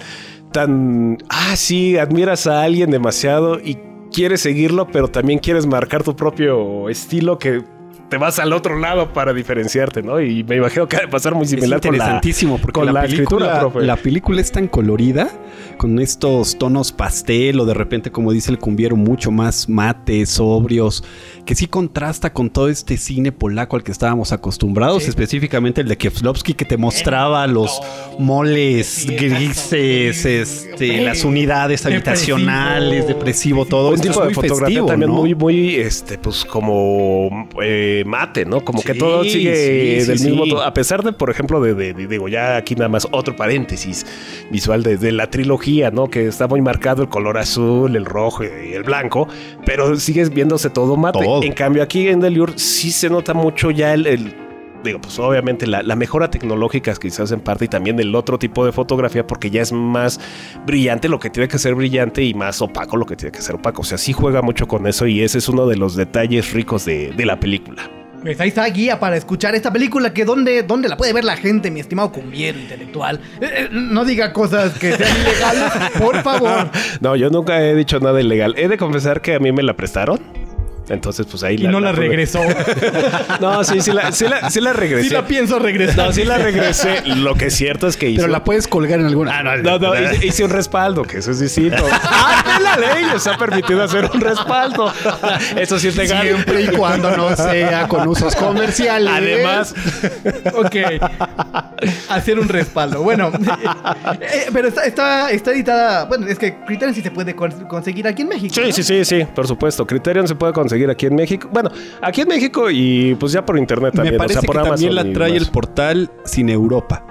[0.51, 1.17] tan.
[1.30, 3.78] Ah, sí, admiras a alguien demasiado y
[4.11, 7.63] quieres seguirlo, pero también quieres marcar tu propio estilo que
[8.12, 10.20] te vas al otro lado para diferenciarte, ¿no?
[10.20, 12.86] Y me imagino que ha de pasar muy Es similar con la, interesantísimo porque con
[12.86, 13.88] la, la película, escritura, profe.
[13.88, 15.30] la película es tan colorida
[15.78, 21.05] con estos tonos pastel o de repente como dice el cumbiero mucho más mates, sobrios,
[21.52, 25.97] que sí contrasta con todo este cine polaco al que estábamos acostumbrados, específicamente el de
[25.97, 27.82] Kieslowski que te mostraba los
[28.18, 34.86] moles grises, este, las unidades habitacionales, depresivo, todo un tipo es de muy fotografía festivo,
[34.86, 35.18] también ¿no?
[35.18, 38.62] muy, muy, este, pues como eh, mate, ¿no?
[38.64, 40.62] Como que todo sigue sí, sí, del mismo.
[40.62, 44.06] A pesar de, por ejemplo, de, de- de- digo, ya aquí nada más otro paréntesis
[44.52, 46.10] visual de, de la trilogía, ¿no?
[46.10, 49.28] Que está muy marcado el color azul, el rojo y el blanco,
[49.66, 51.20] pero sigues viéndose todo mate.
[51.20, 51.41] Todo.
[51.42, 54.36] En cambio, aquí en Deliur sí se nota mucho ya el- el
[54.84, 58.66] digo, pues obviamente la, la mejora tecnológica quizás en parte y también el otro tipo
[58.66, 60.20] de fotografía porque ya es más
[60.66, 63.56] brillante lo que tiene que ser brillante y más opaco lo que tiene que ser
[63.56, 63.84] opaco.
[63.84, 66.84] O sea, sí juega mucho con eso y ese es uno de los detalles ricos
[66.86, 67.84] de, de la película.
[68.24, 71.36] Pues ahí está guía para escuchar esta película que dónde, dónde la puede ver la
[71.38, 73.20] gente, mi estimado cumbiero intelectual.
[73.42, 76.70] Eh, eh, no diga cosas que sean ilegales, por favor.
[77.02, 78.54] No, yo nunca he dicho nada ilegal.
[78.58, 80.20] He de confesar que a mí me la prestaron.
[80.90, 82.42] Entonces, pues ahí Y no la regresó.
[83.40, 85.08] No, sí, sí la, sí la, sí la regresé.
[85.08, 86.08] Sí la pienso regresar.
[86.08, 87.02] No, sí la regresé.
[87.06, 88.22] Lo que es cierto es que hice.
[88.22, 89.40] Pero la puedes colgar en alguna.
[89.40, 91.84] Ah, No, no, hice, hice un respaldo, que eso es distinto.
[91.92, 93.06] ¡Ah, la ley!
[93.12, 94.92] Les ha permitido hacer un respaldo.
[95.56, 96.22] Eso sí es legal.
[96.28, 99.12] Siempre y cuando no sea con usos comerciales.
[99.14, 99.74] Además,
[100.54, 100.76] Ok.
[102.10, 103.02] Hacer un respaldo.
[103.02, 103.32] Bueno,
[104.22, 106.06] eh, pero está, está, está editada.
[106.06, 108.54] Bueno, es que Criterion sí se puede con- conseguir aquí en México.
[108.54, 108.72] Sí, ¿no?
[108.72, 109.86] sí, sí, sí, por supuesto.
[109.88, 111.48] Criterion se puede conseguir aquí en México.
[111.52, 111.70] Bueno,
[112.02, 114.16] aquí en México y pues ya por internet también.
[114.16, 117.06] Me parece o sea, por que también Amazon la trae el portal sin Europa.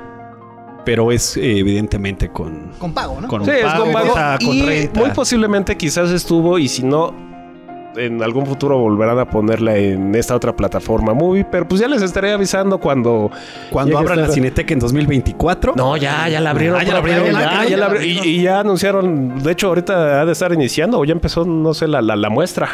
[0.85, 3.29] Pero es eh, evidentemente con, Con pago, ¿no?
[3.29, 4.07] con Sí, es con pago.
[4.09, 4.99] está con Y renta.
[5.01, 7.15] muy posiblemente quizás estuvo y si no,
[7.97, 11.45] en algún futuro volverán a ponerla en esta otra plataforma movie.
[11.45, 13.31] Pero pues ya les estaré avisando cuando...
[13.69, 15.75] Cuando abran la Cineteca en 2024.
[15.77, 16.81] No, ya, ya la abrieron.
[16.81, 17.83] Ah, ya la abrieron, Ya, ya, ya la ya abri- la y,
[18.17, 18.27] abrieron.
[18.29, 19.39] y ya anunciaron.
[19.43, 22.31] De hecho, ahorita ha de estar iniciando o ya empezó, no sé, la, la, la
[22.31, 22.71] muestra.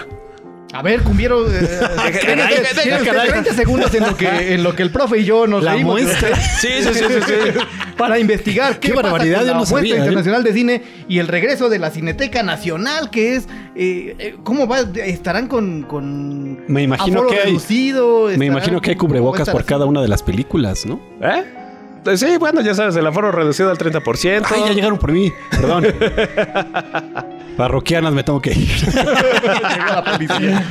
[0.73, 1.47] A ver, cumbiero.
[1.51, 1.61] eh,
[2.21, 3.29] tiene Ay, usted- ay, tiene ay, usted caray.
[3.31, 6.01] 30 segundos en lo, que, en lo que el profe y yo nos La reímos.
[6.61, 7.61] Sí, sí, sí, sí, sí.
[7.97, 9.99] Para investigar qué, Qué pasa barbaridad, con yo la no muestra sabía, ¿eh?
[9.99, 13.45] internacional de cine y el regreso de la Cineteca Nacional, que es
[13.75, 18.91] eh, eh, cómo va, estarán con, con Me imagino que hay- reducido, Me imagino que
[18.91, 21.01] hay con- cubrebocas ¿cómo por cada una de las películas, ¿no?
[21.23, 21.45] ¿Eh?
[22.07, 24.47] Eh, Sí, bueno, ya sabes, el aforo reducido al 30%.
[24.55, 25.33] Ay, ya llegaron por mí.
[25.51, 25.87] Perdón.
[27.57, 28.69] Parroquianas, me tengo que ir.
[28.69, 30.65] Llegó la policía.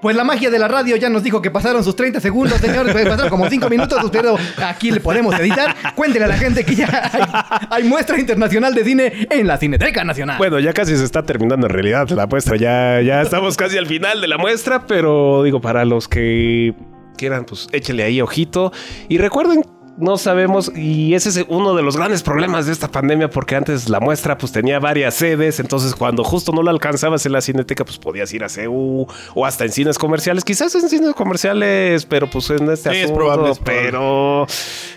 [0.00, 2.92] Pues la magia de la radio ya nos dijo que pasaron sus 30 segundos, señores.
[2.92, 5.74] Pues pasaron como 5 minutos, pero aquí le podemos editar.
[5.96, 7.22] Cuéntele a la gente que ya hay,
[7.68, 10.38] hay muestra internacional de cine en la Cineteca Nacional.
[10.38, 12.56] Bueno, ya casi se está terminando en realidad la muestra.
[12.56, 16.74] Ya, ya estamos casi al final de la muestra, pero digo, para los que
[17.18, 18.72] quieran, pues échele ahí ojito.
[19.10, 19.62] Y recuerden,
[19.98, 23.88] no sabemos, y ese es uno de los grandes problemas de esta pandemia, porque antes
[23.88, 27.84] la muestra pues tenía varias sedes, entonces cuando justo no la alcanzabas en la cineteca,
[27.84, 32.30] pues podías ir a CU o hasta en cines comerciales, quizás en cines comerciales, pero
[32.30, 33.88] pues en este Sí, es asunto, probable, es probable.
[33.90, 34.46] pero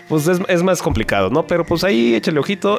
[0.08, 1.48] pues es, es más complicado, ¿no?
[1.48, 2.78] Pero pues ahí échale ojito.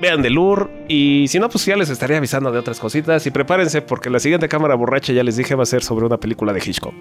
[0.00, 3.30] Vean de Lur y si no, pues ya les estaré avisando de otras cositas y
[3.30, 6.54] prepárense porque la siguiente cámara borracha ya les dije va a ser sobre una película
[6.54, 6.94] de Hitchcock.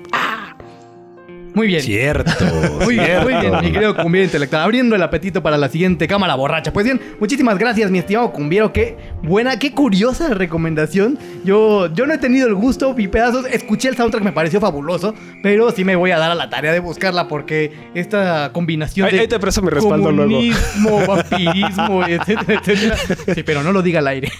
[1.53, 1.81] Muy bien.
[1.81, 2.31] Cierto.
[2.83, 4.63] Muy bien, muy bien, mi querido cumbiero intelectual.
[4.63, 6.71] Abriendo el apetito para la siguiente cámara borracha.
[6.71, 8.71] Pues bien, muchísimas gracias, mi estimado cumbiero.
[8.71, 11.17] Qué buena, qué curiosa recomendación.
[11.43, 13.45] Yo, yo no he tenido el gusto y pedazos.
[13.51, 15.13] Escuché el soundtrack, me pareció fabuloso.
[15.43, 19.13] Pero sí me voy a dar a la tarea de buscarla porque esta combinación Ahí-
[19.15, 19.19] de.
[19.21, 20.31] ahí te presto mi respaldo luego.
[20.31, 22.95] comunismo, vampirismo, etcétera, etcétera.
[23.35, 24.31] Sí, pero no lo diga al aire.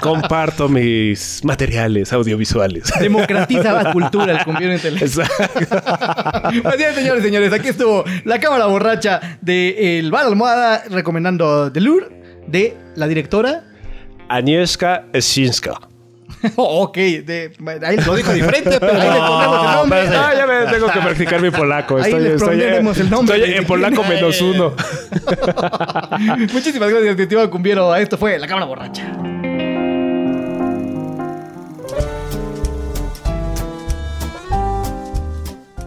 [0.00, 2.92] Comparto mis materiales audiovisuales.
[3.00, 5.03] Democratiza la cultura, el cumbiero intelectual.
[5.04, 6.62] Exacto.
[6.62, 11.70] Pues bien, señores y señores, aquí estuvo la cámara borracha de El Bar Almohada recomendando
[11.72, 12.06] The Lure
[12.46, 13.64] de la directora.
[14.28, 15.78] Agnieszka Eszinska.
[16.56, 17.52] Oh, ok, de,
[17.86, 19.00] ahí Lo dijo diferente, pero.
[19.00, 19.98] Ahí le ponemos el nombre.
[20.08, 21.96] Ah, ya me tengo que practicar mi polaco.
[21.96, 24.74] Ahí Estoy, les estoy, pondremos el nombre estoy en polaco menos uno.
[26.52, 27.94] Muchísimas gracias, estimado Cumbiero.
[27.94, 29.04] Esto fue la cámara borracha.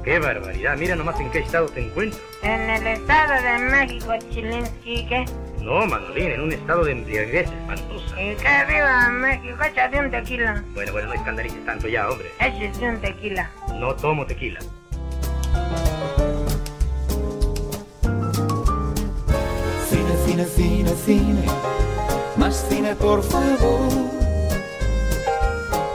[0.08, 2.18] Qué barbaridad, mira nomás en qué estado te encuentro.
[2.42, 5.26] En el Estado de México, Chilinsky, ¿qué?
[5.60, 8.22] No, Manolín, en un estado de embriaguez espantosa.
[8.22, 9.62] ¿Y qué viva México?
[9.62, 10.64] Échate un tequila.
[10.74, 12.32] Bueno, bueno, no escandalices tanto ya, hombre.
[12.40, 13.52] Échate un tequila.
[13.74, 14.62] No tomo tequila.
[19.90, 21.46] Cine, cine, cine, cine,
[22.38, 23.90] más cine por favor.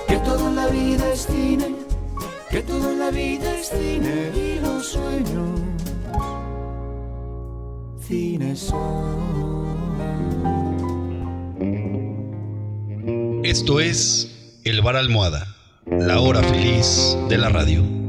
[0.06, 1.74] Que toda la vida es cine,
[2.52, 5.58] que toda la vida es cine y los sueños.
[8.06, 9.22] Cine son.
[13.42, 15.46] Esto es El Bar Almohada,
[15.86, 18.01] la hora feliz de la radio.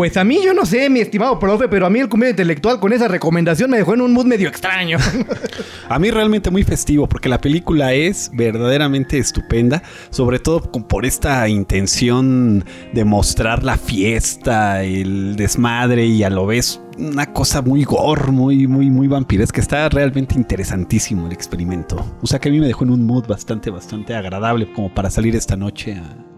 [0.00, 2.80] Pues a mí yo no sé, mi estimado profe, pero a mí el cumbiero intelectual
[2.80, 4.96] con esa recomendación me dejó en un mood medio extraño.
[5.90, 11.46] A mí realmente muy festivo porque la película es verdaderamente estupenda, sobre todo por esta
[11.50, 18.32] intención de mostrar la fiesta, el desmadre y a lo vez una cosa muy gore,
[18.32, 19.60] muy muy muy vampiresca.
[19.60, 22.16] Está realmente interesantísimo el experimento.
[22.22, 25.10] O sea que a mí me dejó en un mood bastante bastante agradable como para
[25.10, 26.29] salir esta noche a,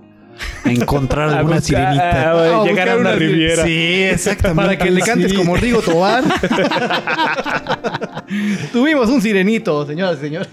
[0.65, 2.31] a encontrar A alguna buscar- sirenita.
[2.31, 3.65] a A llegar a una una- riviera.
[3.65, 4.63] Sí, exactamente.
[4.63, 5.37] Para que le cantes Sí.
[5.37, 6.25] como Rigo Tobar.
[8.73, 10.49] Tuvimos un sirenito, señoras y señores.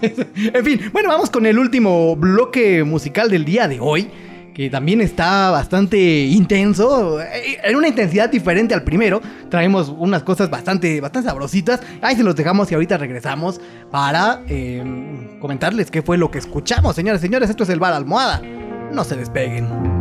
[0.52, 4.08] En fin, bueno, vamos con el último bloque musical del día de hoy.
[4.54, 9.22] Que también está bastante intenso, eh, en una intensidad diferente al primero.
[9.48, 11.80] Traemos unas cosas bastante, bastante sabrositas.
[12.02, 13.60] Ahí se los dejamos y ahorita regresamos
[13.90, 14.82] para eh,
[15.40, 17.48] comentarles qué fue lo que escuchamos, señores y señores.
[17.48, 18.42] Esto es el bar almohada.
[18.92, 19.99] No se despeguen.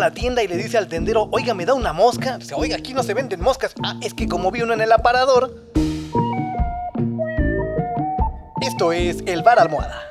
[0.00, 2.38] La tienda y le dice al tendero, oiga, ¿me da una mosca?
[2.38, 3.74] Dice, oiga, aquí no se venden moscas.
[3.84, 5.54] Ah, es que como vi uno en el aparador.
[8.62, 10.09] Esto es el bar almohada.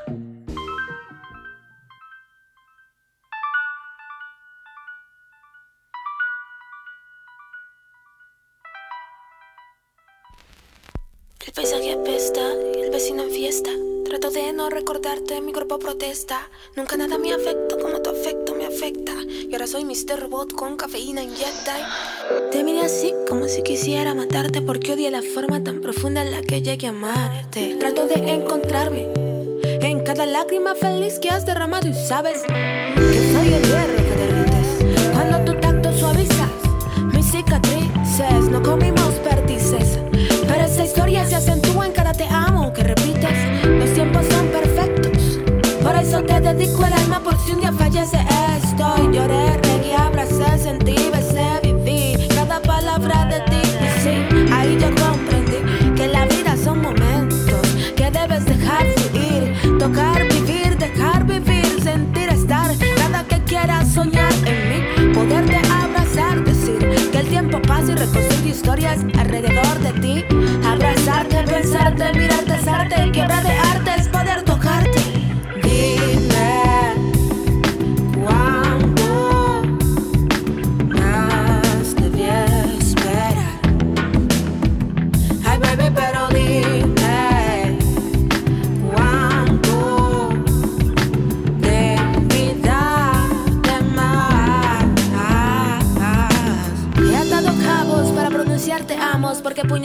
[30.20, 35.14] cada lágrima feliz que has derramado y sabes que soy el hierro que derrites.
[35.14, 36.50] Cuando tu tacto suavizas
[37.14, 39.98] mis cicatrices, no comimos perdices.
[40.46, 43.64] Pero esa historia se acentúa en cada te amo que repites.
[43.66, 45.40] Los tiempos son perfectos,
[45.82, 46.99] por eso te dedico el
[68.00, 70.26] reconstruir historias alrededor de ti.
[70.66, 74.19] Abrazarte, pensarte, mirarte, sarte, quebra de artes.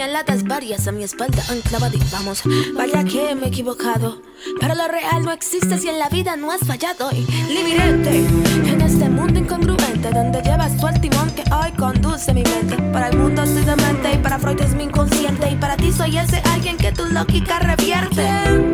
[0.04, 2.42] puñaladas varias a mi espalda han clavado y vamos,
[2.74, 4.20] vaya que me he equivocado.
[4.60, 7.10] Pero lo real no existe si en la vida no has fallado.
[7.10, 12.76] Y limitante en este mundo incongruente donde llevas tu timón que hoy conduce mi mente.
[12.92, 15.50] Para el mundo soy demente y para Freud es mi inconsciente.
[15.50, 18.73] Y para ti soy ese alguien que tu lógica revierte.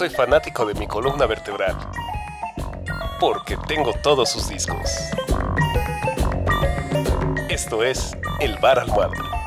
[0.00, 1.76] soy fanático de mi columna vertebral,
[3.20, 4.90] porque tengo todos sus discos.
[7.50, 9.39] Esto es El Bar Almohada.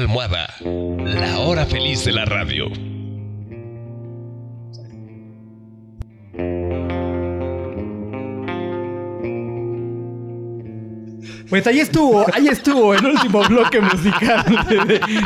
[0.00, 0.39] Almohada,
[11.50, 14.44] Pues ahí estuvo, ahí estuvo el último bloque musical.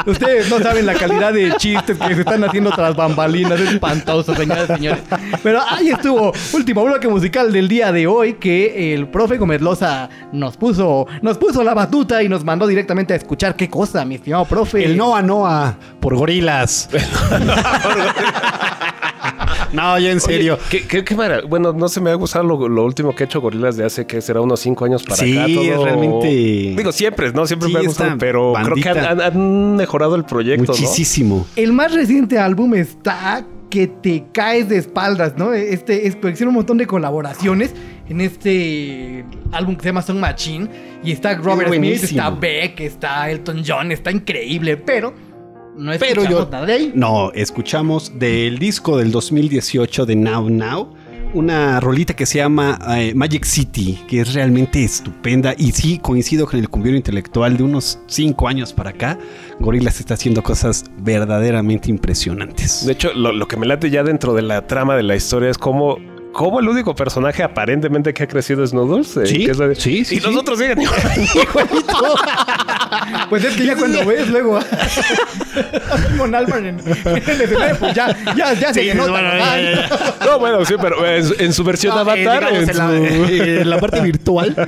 [0.07, 3.61] Ustedes no saben la calidad de chistes que se están haciendo tras bambalinas.
[3.61, 5.03] Es espantoso, señoras y señores.
[5.43, 10.09] Pero ahí estuvo, último bloque musical del día de hoy que el profe Gómez Loza
[10.33, 14.14] nos puso, nos puso la batuta y nos mandó directamente a escuchar qué cosa, mi
[14.14, 14.83] estimado profe.
[14.83, 16.89] El Noa Noa por gorilas.
[19.75, 20.55] no, ya en serio.
[20.55, 23.25] Oye, ¿qué, qué, qué mara- Bueno, no se me ha gustado lo, lo último que
[23.25, 25.47] ha hecho Gorilas de hace que será unos cinco años para Sí, acá.
[25.53, 26.27] todo- realmente-
[26.77, 27.47] Digo, siempre, ¿no?
[27.47, 29.11] Siempre Sí, me ha gustado, pero creo que han, bandita.
[29.11, 30.79] han- han mejorado el proyecto, ¿no?
[30.79, 31.47] Muchísimo.
[31.57, 35.53] El más reciente álbum está que te caes de espaldas, ¿no?
[35.53, 37.75] Este es, hicieron un montón de colaboraciones
[38.09, 40.68] en este álbum que se llama Song Machine.
[41.03, 45.12] Y está Robert Smith, está Beck, está Elton John, está increíble, pero
[45.77, 46.93] no Pero escuchamos yo- nada de ahí.
[46.95, 50.95] No, escuchamos del disco del 2018 de Now Now.
[51.35, 55.53] Una rolita que se llama eh, Magic City, que es realmente estupenda.
[55.59, 59.18] Y sí, coincido con el cumbiero intelectual de unos 5 años para acá.
[59.59, 62.87] Gorillaz está haciendo cosas verdaderamente impresionantes.
[62.87, 65.51] De hecho, lo, lo que me late ya dentro de la trama de la historia
[65.51, 65.97] es cómo,
[66.33, 69.16] cómo el único personaje aparentemente que ha crecido es Noodles.
[69.16, 70.39] eh, Sí, que es la de- sí, sí, Y los sí.
[70.39, 70.79] otros siguen
[73.28, 74.62] Pues es que ya cuando ves luego a
[76.11, 80.26] Simon Albarn en, en el escenario, pues ya, ya, ya Sí, ya, Ay, ya, ya.
[80.26, 82.42] No, bueno, sí, pero en, su- en su versión No, avatar.
[82.53, 84.55] en en la- su- en la parte virtual.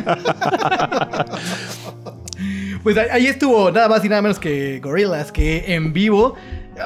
[2.82, 6.34] Pues ahí- ahí estuvo nada más y nada menos que Gorillaz, que en vivo.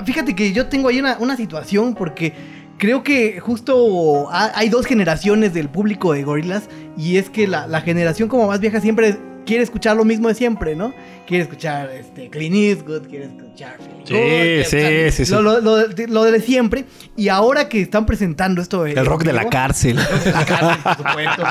[0.07, 2.33] Fíjate que yo tengo ahí una, una situación porque
[2.79, 7.67] creo que justo ha- hay dos generaciones del público de Gorillaz y es que la,
[7.67, 10.93] la generación como más vieja siempre quiere escuchar lo mismo de siempre, ¿no?
[11.27, 13.79] Quiere escuchar este, Clint Eastwood, quiere escuchar
[14.11, 15.33] Sí, sí, sí, sí.
[15.33, 16.85] Lo, lo- lo de- lo de siempre.
[17.17, 18.87] Y ahora que están presentando esto...
[18.87, 19.97] El rock de la cárcel.
[19.97, 21.43] La cárcel, por supuesto.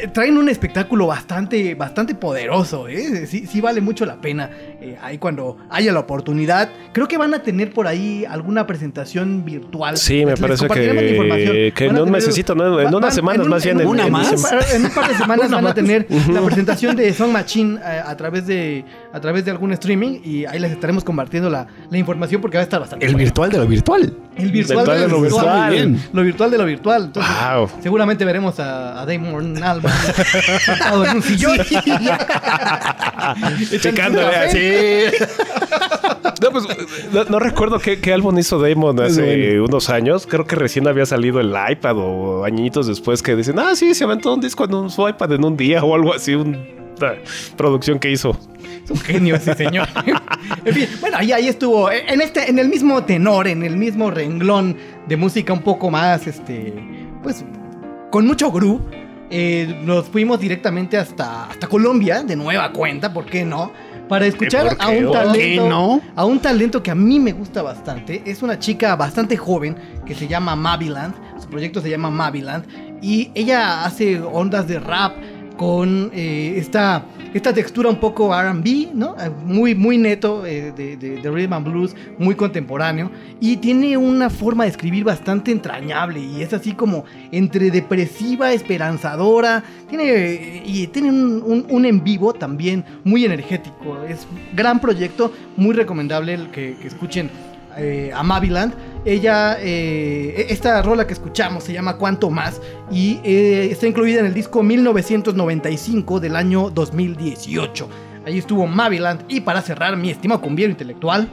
[0.00, 3.26] Eh, Traen un espectáculo bastante, bastante poderoso, ¿eh?
[3.26, 4.50] Sí, sí vale mucho la pena.
[4.80, 6.70] eh, ahí cuando haya la oportunidad.
[6.92, 9.96] Creo que van a tener por ahí alguna presentación virtual.
[9.96, 12.80] Sí, me parece que, que en un tener- mesecito, ¿no?
[12.80, 13.80] en unas semanas más bien.
[13.80, 14.28] en un- en- ¿Una en-
[14.74, 15.74] en un par- de semanas van a más.
[15.74, 20.20] tener la presentación de Song Machine eh, a través de a través de algún streaming
[20.24, 23.24] y ahí les estaremos compartiendo la, la información porque va a estar bastante El bueno.
[23.24, 24.14] virtual de lo virtual.
[24.36, 25.70] El virtual, Virtual de lo virtual.
[25.70, 26.00] Bien.
[26.12, 27.04] Lo virtual de lo virtual.
[27.04, 27.70] Entonces, Wow.
[27.82, 29.94] Seguramente veremos a, a Damon Albarn
[30.64, 31.58] sentado en un sillón.
[33.80, 35.16] Checándole así.
[36.42, 36.64] No, pues
[37.12, 40.26] no, no recuerdo qué, qué álbum hizo Damon hace unos años.
[40.26, 44.04] Creo que recién había salido el iPad o añitos después que dicen, ah, sí, se
[44.04, 46.58] aventó un disco en un, su iPad en un día o algo así, una
[47.56, 48.36] producción que hizo.
[48.90, 49.88] Es un genio ese señor.
[50.64, 51.90] en fin, bueno, ahí, ahí estuvo.
[51.90, 54.76] En este, en el mismo tenor, en el mismo renglón
[55.08, 56.74] de música un poco más, este,
[57.22, 57.44] pues,
[58.10, 58.82] con mucho groove.
[59.30, 63.72] eh, nos fuimos directamente hasta, hasta Colombia, de nueva cuenta, ¿por qué no?
[64.08, 66.00] Para escuchar a un ¿Por qué talento, no?
[66.14, 68.22] a un talento que a mí me gusta bastante.
[68.26, 71.14] Es una chica bastante joven que se llama Maviland.
[71.40, 72.66] Su proyecto se llama Maviland.
[73.00, 75.16] Y ella hace ondas de rap
[75.56, 79.16] con eh, esta, esta textura un poco RB, ¿no?
[79.20, 83.10] Eh, Muy, muy neto eh, de, de- rhythm and blues, muy contemporáneo.
[83.40, 86.20] Y tiene una forma de escribir bastante entrañable.
[86.20, 89.62] Y es así como entre depresiva, esperanzadora.
[89.88, 93.98] Tiene, y tiene un, un- en vivo también muy energético.
[94.08, 97.30] Es gran proyecto, muy recomendable el que escuchen
[97.76, 98.74] eh, a Maviland.
[99.04, 102.60] Ella, eh, esta rola que escuchamos se llama Cuánto Más
[102.90, 107.88] y eh, está incluida en el disco 1995 del año 2018.
[108.26, 111.28] Ahí estuvo Maviland y para cerrar mi estimado cumbiero intelectual.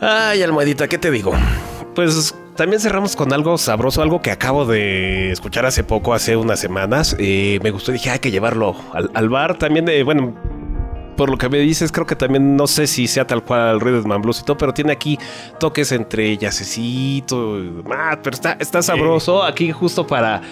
[0.00, 1.32] Ay, almohadita, ¿qué te digo?
[1.94, 6.60] Pues también cerramos con algo sabroso, algo que acabo de escuchar hace poco, hace unas
[6.60, 7.16] semanas.
[7.18, 9.56] Eh, me gustó dije, hay que llevarlo al, al bar.
[9.58, 10.34] También, eh, bueno,
[11.16, 14.12] por lo que me dices, creo que también, no sé si sea tal cual Rhythm
[14.12, 15.18] and Blues y todo, pero tiene aquí
[15.58, 17.58] toques entre jazzecito,
[17.92, 19.42] ah, pero está, está sabroso.
[19.42, 20.42] Aquí justo para,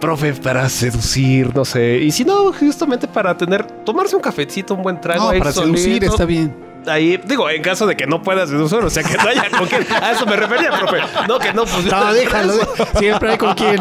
[0.00, 1.98] profe, para seducir, no sé.
[1.98, 5.24] Y si no, justamente para tener, tomarse un cafecito, un buen trago.
[5.24, 6.06] No, ahí para seducir solito.
[6.06, 6.69] está bien.
[6.86, 9.66] Ahí, digo, en caso de que no puedas seducir, o sea, que no haya con
[9.66, 9.86] quién.
[10.02, 10.98] A eso me refería, profe.
[11.28, 11.84] No, que no, pues.
[11.86, 12.54] No, déjalo.
[12.98, 13.76] Siempre hay con quién.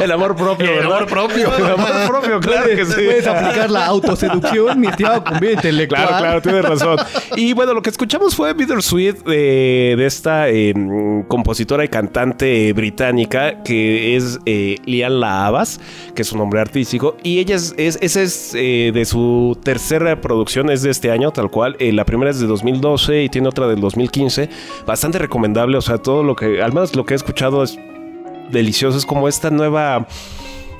[0.00, 1.54] El amor propio, El amor propio.
[1.56, 2.92] El amor propio, claro que sí.
[2.94, 6.06] Puedes aplicar la autoseducción, mi estimado intelectual.
[6.06, 6.96] Claro, claro, tienes razón.
[7.36, 10.74] Y bueno, lo que escuchamos fue Bittersweet de, de esta eh,
[11.28, 15.80] compositora y cantante británica que es eh, Lian Abbas,
[16.14, 17.16] que es su nombre artístico.
[17.22, 21.30] Y ella es, es- esa es eh, de su tercera producción, es de este año,
[21.44, 21.76] tal cual.
[21.78, 24.48] Eh, la primera es de 2012 y tiene otra del 2015.
[24.86, 27.78] Bastante recomendable, o sea, todo lo que, al menos lo que he escuchado es
[28.50, 28.96] delicioso.
[28.96, 30.06] Es como esta nueva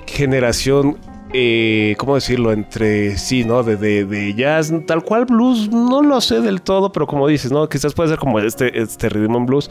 [0.06, 0.96] generación,
[1.32, 2.52] eh, ¿cómo decirlo?
[2.52, 3.62] Entre sí, ¿no?
[3.62, 7.52] De, de, de jazz, tal cual blues, no lo sé del todo, pero como dices,
[7.52, 7.68] ¿no?
[7.68, 9.70] Quizás puede ser como este, este rhythm and blues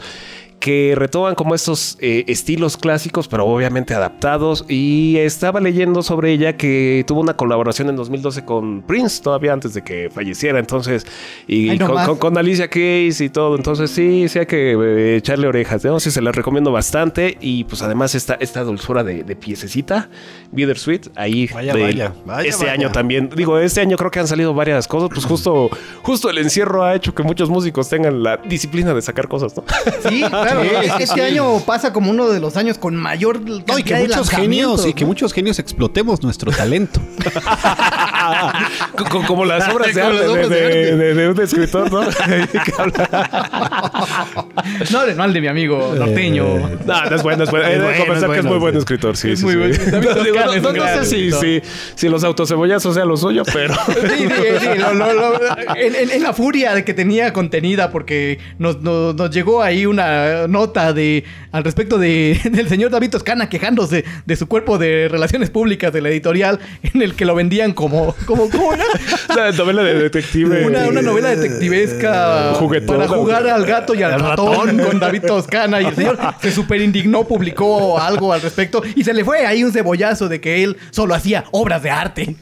[0.64, 4.64] que retoman como estos eh, estilos clásicos, pero obviamente adaptados.
[4.66, 9.74] Y estaba leyendo sobre ella que tuvo una colaboración en 2012 con Prince, todavía antes
[9.74, 10.58] de que falleciera.
[10.58, 11.06] Entonces,
[11.46, 13.56] y Ay, no con, con- con Alicia Keys y todo.
[13.56, 15.84] Entonces, sí, sí hay que eh, echarle orejas.
[15.84, 16.00] ¿no?
[16.00, 17.36] Sí, se las recomiendo bastante.
[17.42, 20.08] Y pues además, esta, esta dulzura de, de piececita,
[20.50, 23.28] Bittersweet, ahí Vaya, de- vaya, vaya, este año también.
[23.36, 25.10] Digo, este año creo que han salido varias cosas.
[25.12, 25.68] Pues justo,
[26.00, 29.62] justo el encierro ha hecho que muchos músicos tengan la disciplina de sacar cosas, ¿no?
[30.08, 30.53] Sí, claro.
[30.62, 31.20] Sí, es- sí, este sí.
[31.20, 34.86] año pasa como uno de los años con mayor No, y que muchos genios, lanzamientos,
[34.86, 35.08] y que ¿no?
[35.08, 37.00] muchos genios explotemos nuestro talento.
[38.96, 40.28] Co- co- Como las obras de arte
[41.28, 42.02] un escritor, ¿no?
[42.52, 42.72] Que
[44.90, 46.44] No, de- no al de mi amigo norteño.
[46.86, 47.66] No, no es bueno, es bueno.
[47.90, 49.58] Es que es muy buen escritor, sí, Es sí, muy sí.
[49.90, 50.00] bueno.
[50.00, 51.62] No, no- no- no sé si, si,
[51.94, 53.74] si los autocebollazos sean lo suyo, pero...
[53.74, 54.28] Sí, sí,
[54.60, 55.38] sí, lo- lo- lo-
[55.76, 59.86] en, en- en la furia de que tenía contenida, porque nos, nos- nos llegó ahí
[59.86, 65.08] una nota de al respecto de, del señor David Toscana quejándose de su cuerpo de
[65.08, 68.44] relaciones públicas de la editorial, en el que lo vendían como, como.
[68.44, 70.66] Una novela de detective.
[70.66, 73.06] Una, una novela detectivesca Juguetona.
[73.06, 75.80] para jugar al gato y al ratón con David Toscana.
[75.80, 79.64] Y el señor se super indignó, publicó algo al respecto y se le fue ahí
[79.64, 82.36] un cebollazo de que él solo hacía obras de arte.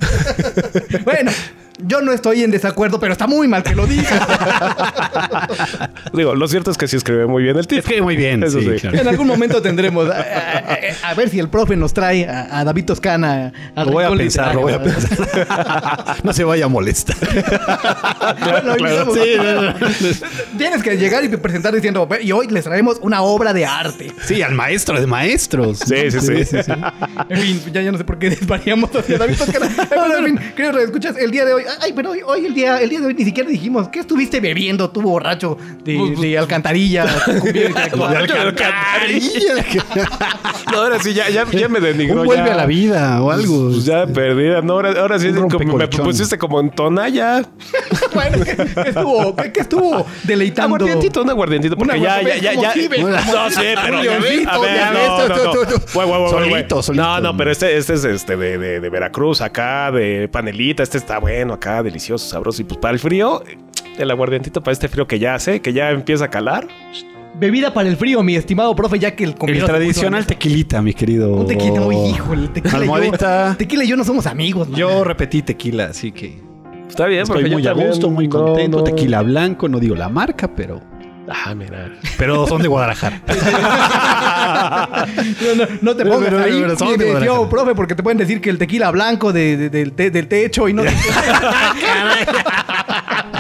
[1.05, 1.30] bueno.
[1.78, 5.48] Yo no estoy en desacuerdo, pero está muy mal que lo diga.
[6.12, 7.80] Digo, lo cierto es que sí escribe muy bien el tipo.
[7.80, 8.80] Escribe muy bien, Eso sí, sí.
[8.80, 8.98] claro.
[8.98, 10.08] En algún momento tendremos.
[10.10, 13.52] A, a- a- ver si el profe nos trae a, a David Toscana.
[13.76, 16.16] Lo voy a pensar, lo voy a pensar.
[16.22, 17.16] no se vaya a molestar.
[18.42, 19.12] Bueno, Claro.
[19.12, 19.74] invitamos- Sí, no, no.
[20.58, 24.12] Tienes que llegar y presentar diciendo, y hoy les traemos una obra de arte.
[24.24, 25.78] Sí, al maestro de maestros.
[25.78, 26.56] Sí, sí, sí.
[27.28, 29.68] En fin, ya, ya no sé por qué desvariamos hacia David Toscana.
[29.94, 31.61] Bueno, en fin, queridos escuchas, el día de hoy.
[31.80, 34.40] Ay, pero hoy, hoy el, día, el día de hoy ni siquiera dijimos, ¿qué estuviste
[34.40, 37.06] bebiendo tú, borracho de, de alcantarilla?
[37.40, 38.26] cumbia intelectual?
[38.26, 39.54] De alcantarilla.
[40.70, 42.20] No, ahora sí, ya, ya, ya me denigró.
[42.20, 42.54] Un vuelve ya.
[42.54, 43.70] a la vida o algo.
[43.70, 44.62] Pues ya perdida.
[44.62, 47.42] No, ahora, ahora sí como, me pusiste como en tonalla.
[48.14, 50.76] bueno, ¿qué, qué estuvo, qué, qué estuvo deleitando?
[50.76, 51.76] Aguardientito, un aguardientito.
[51.76, 52.54] Porque Una ya, ya.
[52.54, 53.98] No sé, pero.
[53.98, 56.28] Un ya ves, leoncito, a ver, ya no, no, no.
[56.28, 57.36] Solito, solito.
[57.36, 60.82] Pero este, este es este de, de, de Veracruz, acá, de panelita.
[60.82, 62.62] Este está bueno, acá, delicioso, sabroso.
[62.62, 63.42] Y pues para el frío,
[63.98, 66.66] el aguardientito para este frío que ya hace, que ya empieza a calar.
[67.34, 71.34] Bebida para el frío, mi estimado profe, ya que el El tradicional tequilita, mi querido.
[71.34, 73.50] Un tequila, uy, híjole, el tequila Almohadita.
[73.53, 73.57] yo.
[73.57, 74.68] Tequila y yo no somos amigos.
[74.68, 74.78] man.
[74.78, 76.40] Yo repetí tequila, así que
[76.88, 78.78] Está bien, estoy porque yo muy a gusto, muy no, contento.
[78.78, 78.84] no.
[78.84, 80.82] Tequila blanco, no digo la marca, pero
[81.28, 81.90] Ah, mira.
[82.18, 83.20] pero son de Guadalajara.
[85.42, 87.48] No, no, no te pongas pero, ahí, pero, son de Guadalajara.
[87.48, 90.68] profe, porque te pueden decir que el tequila blanco de- de- del, te- del techo
[90.68, 90.82] y no.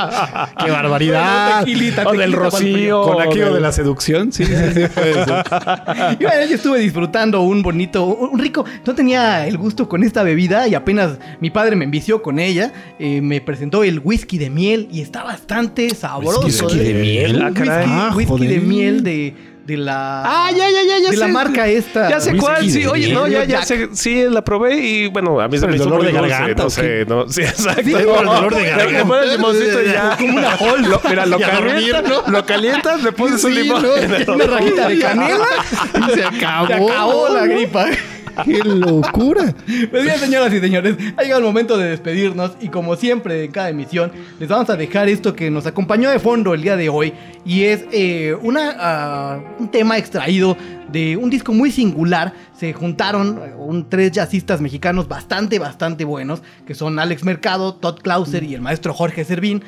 [0.64, 1.60] ¡Qué barbaridad!
[1.64, 3.02] Tequilita, O del rocío.
[3.02, 4.80] Con aquello del- de la seducción, sí, sí, sí,
[6.20, 8.64] bueno, yo estuve disfrutando un bonito, un rico.
[8.86, 12.72] No tenía el gusto con esta bebida y apenas mi padre me envició con ella.
[12.98, 16.42] eh, me presentó el whisky de miel y está bastante sabroso.
[16.44, 16.94] ¿Whisky de ¿eh?
[17.02, 17.42] miel?
[17.42, 19.34] Ah, whisky, Ah, whisky de miel de,
[19.64, 20.22] de la.
[20.24, 21.32] Ah, ya, ya, ya, ya De la sé.
[21.32, 22.08] marca esta.
[22.10, 22.86] Ya sé Whisky cuál, sí.
[22.86, 23.88] Oye, no, ya, ya sé.
[23.92, 26.70] Sí, la probé y bueno, a mí se ¿Por me hizo dolor de garganta No
[26.70, 27.28] sé, no.
[27.28, 27.82] Sí, exacto.
[27.84, 28.92] Sí, No, por el dolor de garganta.
[28.92, 30.16] Le pones limoncito y ya.
[30.18, 30.82] Como una hol.
[30.82, 33.84] Lo- mira, lo calientas, lo calientas, le pones un limón.
[34.28, 35.46] Una rajita de canela
[36.08, 36.66] Y se acabó.
[36.66, 37.86] Se acabó la gripa.
[38.44, 39.54] ¡Qué locura!
[39.90, 43.52] Pues bien, señoras y señores, ha llegado el momento de despedirnos y como siempre en
[43.52, 46.88] cada emisión les vamos a dejar esto que nos acompañó de fondo el día de
[46.88, 47.12] hoy
[47.44, 50.56] y es eh, una, ah, un tema extraído
[50.90, 52.32] de un disco muy singular.
[52.56, 58.00] Se juntaron eh, un, tres jazzistas mexicanos bastante, bastante buenos que son Alex Mercado, Todd
[58.00, 59.62] Clauser y el maestro Jorge Servín.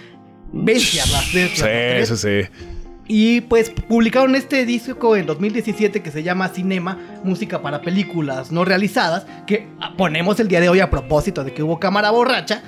[0.52, 2.06] Bestias las tres.
[2.06, 2.73] Sí, sí, sí.
[3.06, 8.64] Y pues publicaron este disco en 2017 que se llama Cinema, música para películas no
[8.64, 12.62] realizadas, que ah, ponemos el día de hoy a propósito de que hubo cámara borracha.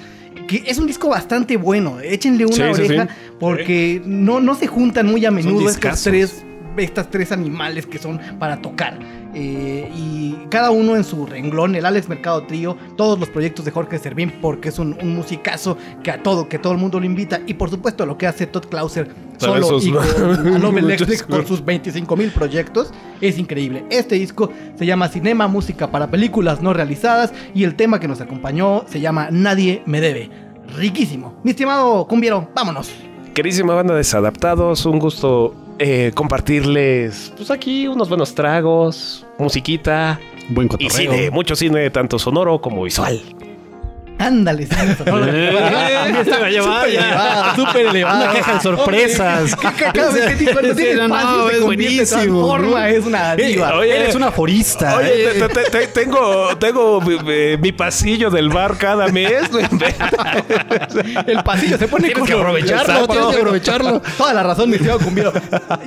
[0.47, 3.15] Que es un disco bastante bueno, échenle una Sí, oreja sí.
[3.41, 6.45] porque no, no se juntan muy a menudo estos tres,
[6.85, 8.99] estas tres animales que son para tocar.
[9.35, 13.71] Eh, y cada uno en su renglón, el Alex Mercado Trío, todos los proyectos de
[13.71, 17.07] Jorge Servín, porque es un, un musicazo que a todo, que todo el mundo lo
[17.07, 17.41] invita.
[17.47, 21.63] Y por supuesto lo que hace Todd Clauser solo sus- y con Electric con sus
[21.65, 22.93] 25 mil proyectos.
[23.21, 23.85] Es increíble.
[23.91, 27.33] Este disco se llama Cinema, música para películas no realizadas.
[27.55, 30.31] Y el tema que nos acompañó se llama Nadie me debe.
[30.77, 31.35] Riquísimo.
[31.45, 32.91] Mi estimado Cumbiero, vámonos.
[33.35, 40.19] Queridísima banda de Desadaptados, un gusto eh, compartirles pues aquí unos buenos tragos, musiquita
[40.49, 40.91] Buen y cotorreo.
[40.91, 43.21] cine, mucho cine, tanto sonoro como visual.
[44.19, 44.65] Ándale.
[44.65, 44.97] Eh,
[46.25, 48.25] Súper elevado, súper elevado.
[48.25, 49.43] Una caja de sorpresas.
[49.43, 52.57] Vez que cuando Sí, tiene no, no, espacio se es buenísimo.
[52.87, 53.75] es una diva.
[53.77, 54.97] oye, Eres un aforista.
[54.97, 55.33] Oye, ¿eh?
[55.41, 59.33] te- te- te- tengo, tengo mi, pasillo del bar cada mes.
[61.27, 63.13] El pasillo se pone Tienes como que aprovecharlo, Exacto.
[63.13, 64.03] tienes que aprovecharlo.
[64.17, 65.33] Toda la razón, mi estimado Cumbiero.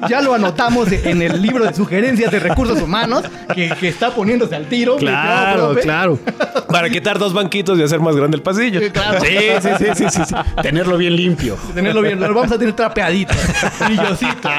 [0.10, 3.24] Ya lo anotamos en el libro de sugerencias de recursos humanos
[3.56, 4.98] que, que está poniéndose al tiro.
[4.98, 6.20] Claro, claro.
[6.70, 8.80] Para quitar dos banquitos y hacer más grande el pasillo.
[8.80, 9.20] Sí, claro.
[9.22, 9.28] Sí,
[9.62, 10.36] sí, sí, sí, sí, sí.
[10.62, 11.58] Tenerlo bien limpio.
[11.74, 13.34] Tenerlo bien, lo vamos a tener trapeadito,
[13.86, 14.50] brillosito.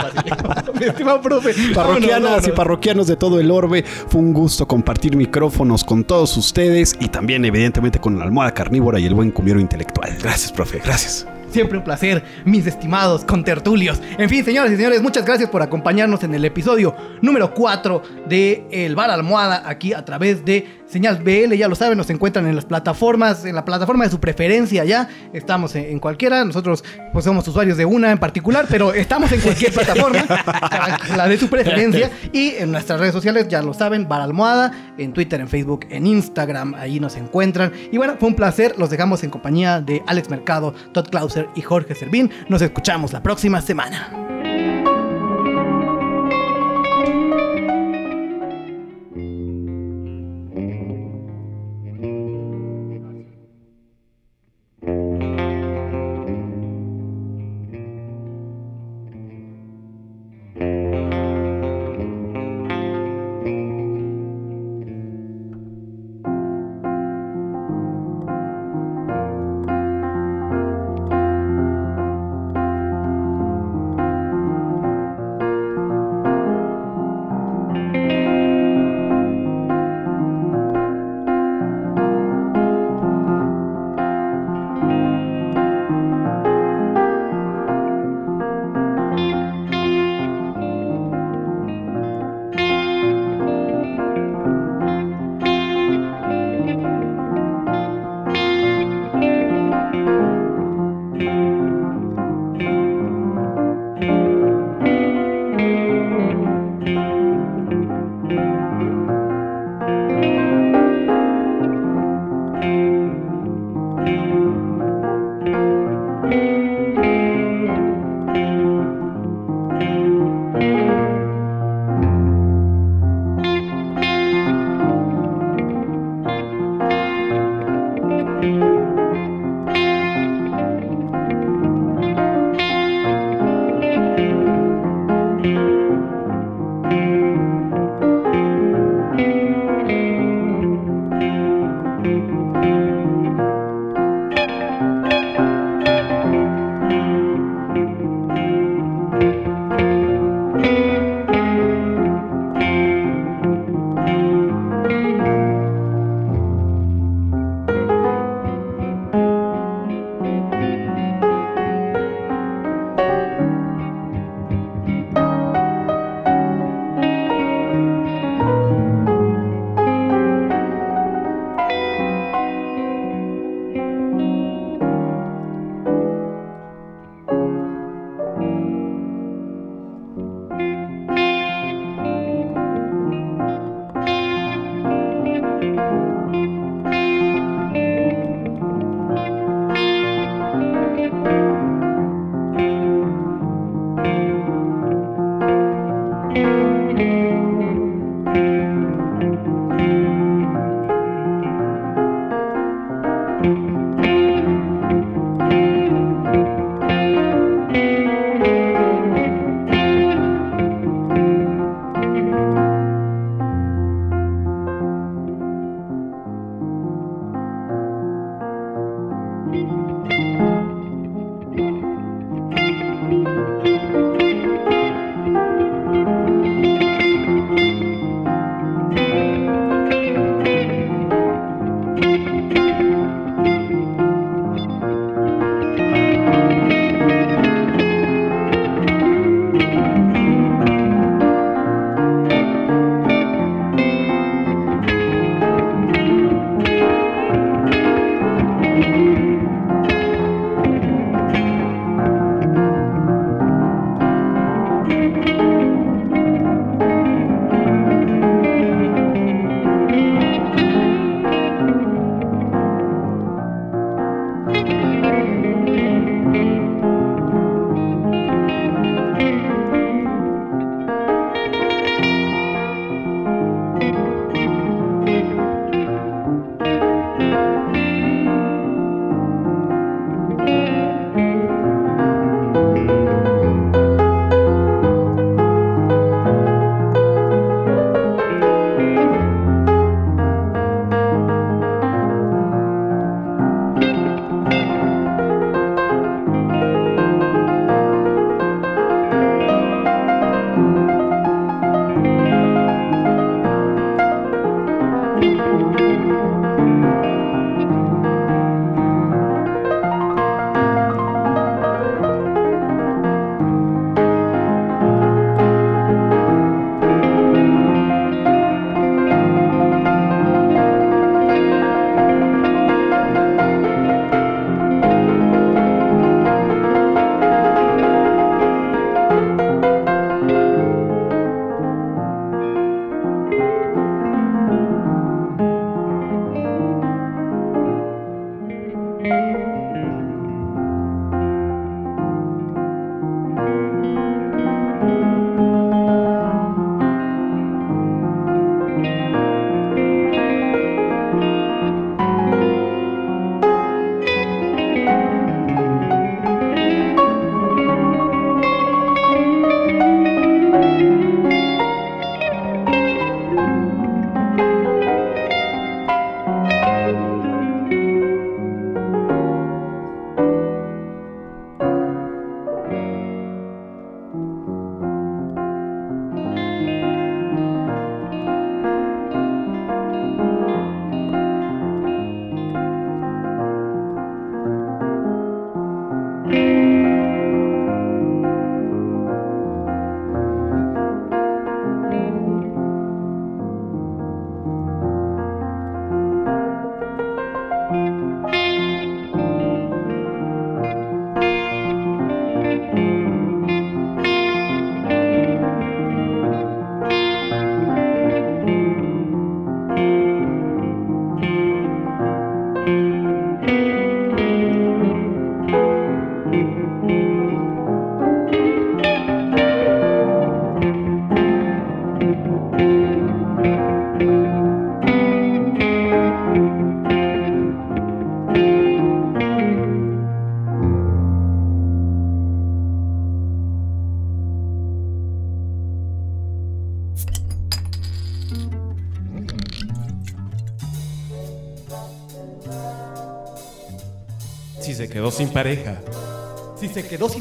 [0.79, 1.55] Mi estimado profe.
[1.75, 6.37] Parroquianas vámonos, y parroquianos de todo el orbe, fue un gusto compartir micrófonos con todos
[6.37, 10.17] ustedes y también evidentemente con la almohada carnívora y el buen cumiero intelectual.
[10.21, 11.27] Gracias, profe, gracias.
[11.51, 14.01] Siempre un placer, mis estimados contertulios.
[14.19, 18.69] En fin, señoras y señores, muchas gracias por acompañarnos en el episodio número 4 de
[18.71, 21.55] El Bar Almohada, aquí a través de Señal BL.
[21.55, 25.09] Ya lo saben, nos encuentran en las plataformas, en la plataforma de su preferencia ya.
[25.32, 26.45] Estamos en, cualquiera.
[26.45, 30.24] Nosotros pues somos usuarios de una en particular, pero estamos en cualquier plataforma,
[31.16, 32.11] la de tu preferencia.
[32.32, 36.07] Y en nuestras redes sociales, ya lo saben, Bar Almohada, en Twitter, en Facebook, en
[36.07, 37.72] Instagram, ahí nos encuentran.
[37.93, 38.74] Y bueno, fue un placer.
[38.76, 42.31] Los dejamos en compañía de Alex Mercado, Todd Clauser y Jorge Servín.
[42.48, 44.40] Nos escuchamos la próxima semana.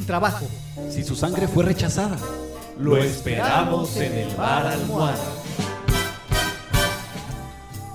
[0.10, 0.48] Trabajo,
[0.90, 2.18] Si su sangre fue rechazada.
[2.80, 5.19] lo esperamos en el bar almohada.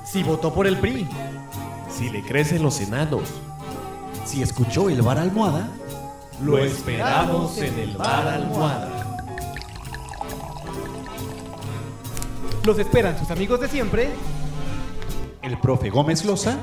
[0.07, 1.09] si votó por el PRI,
[1.91, 3.23] Si le crecen los enanos,
[4.25, 5.69] Si escuchó el bar almohada.
[6.41, 8.91] lo esperamos en el bar almohada.
[12.65, 14.09] los esperan sus amigos de siempre.
[15.43, 16.57] El profe Gómez Loza.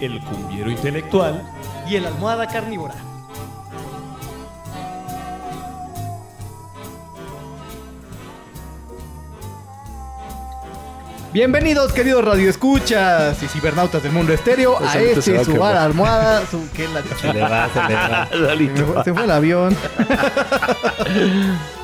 [0.00, 1.42] El cumbiero intelectual
[1.88, 2.94] y el almohada carnívora.
[11.32, 15.52] Bienvenidos, queridos radioescuchas y cibernautas del mundo estéreo, a Solito se va este a su
[15.52, 15.74] quemar.
[15.74, 16.42] bar almohada.
[16.50, 18.28] Su, ¿qué la Se le va, se le va.
[18.76, 19.76] Se fue- se fue el avión.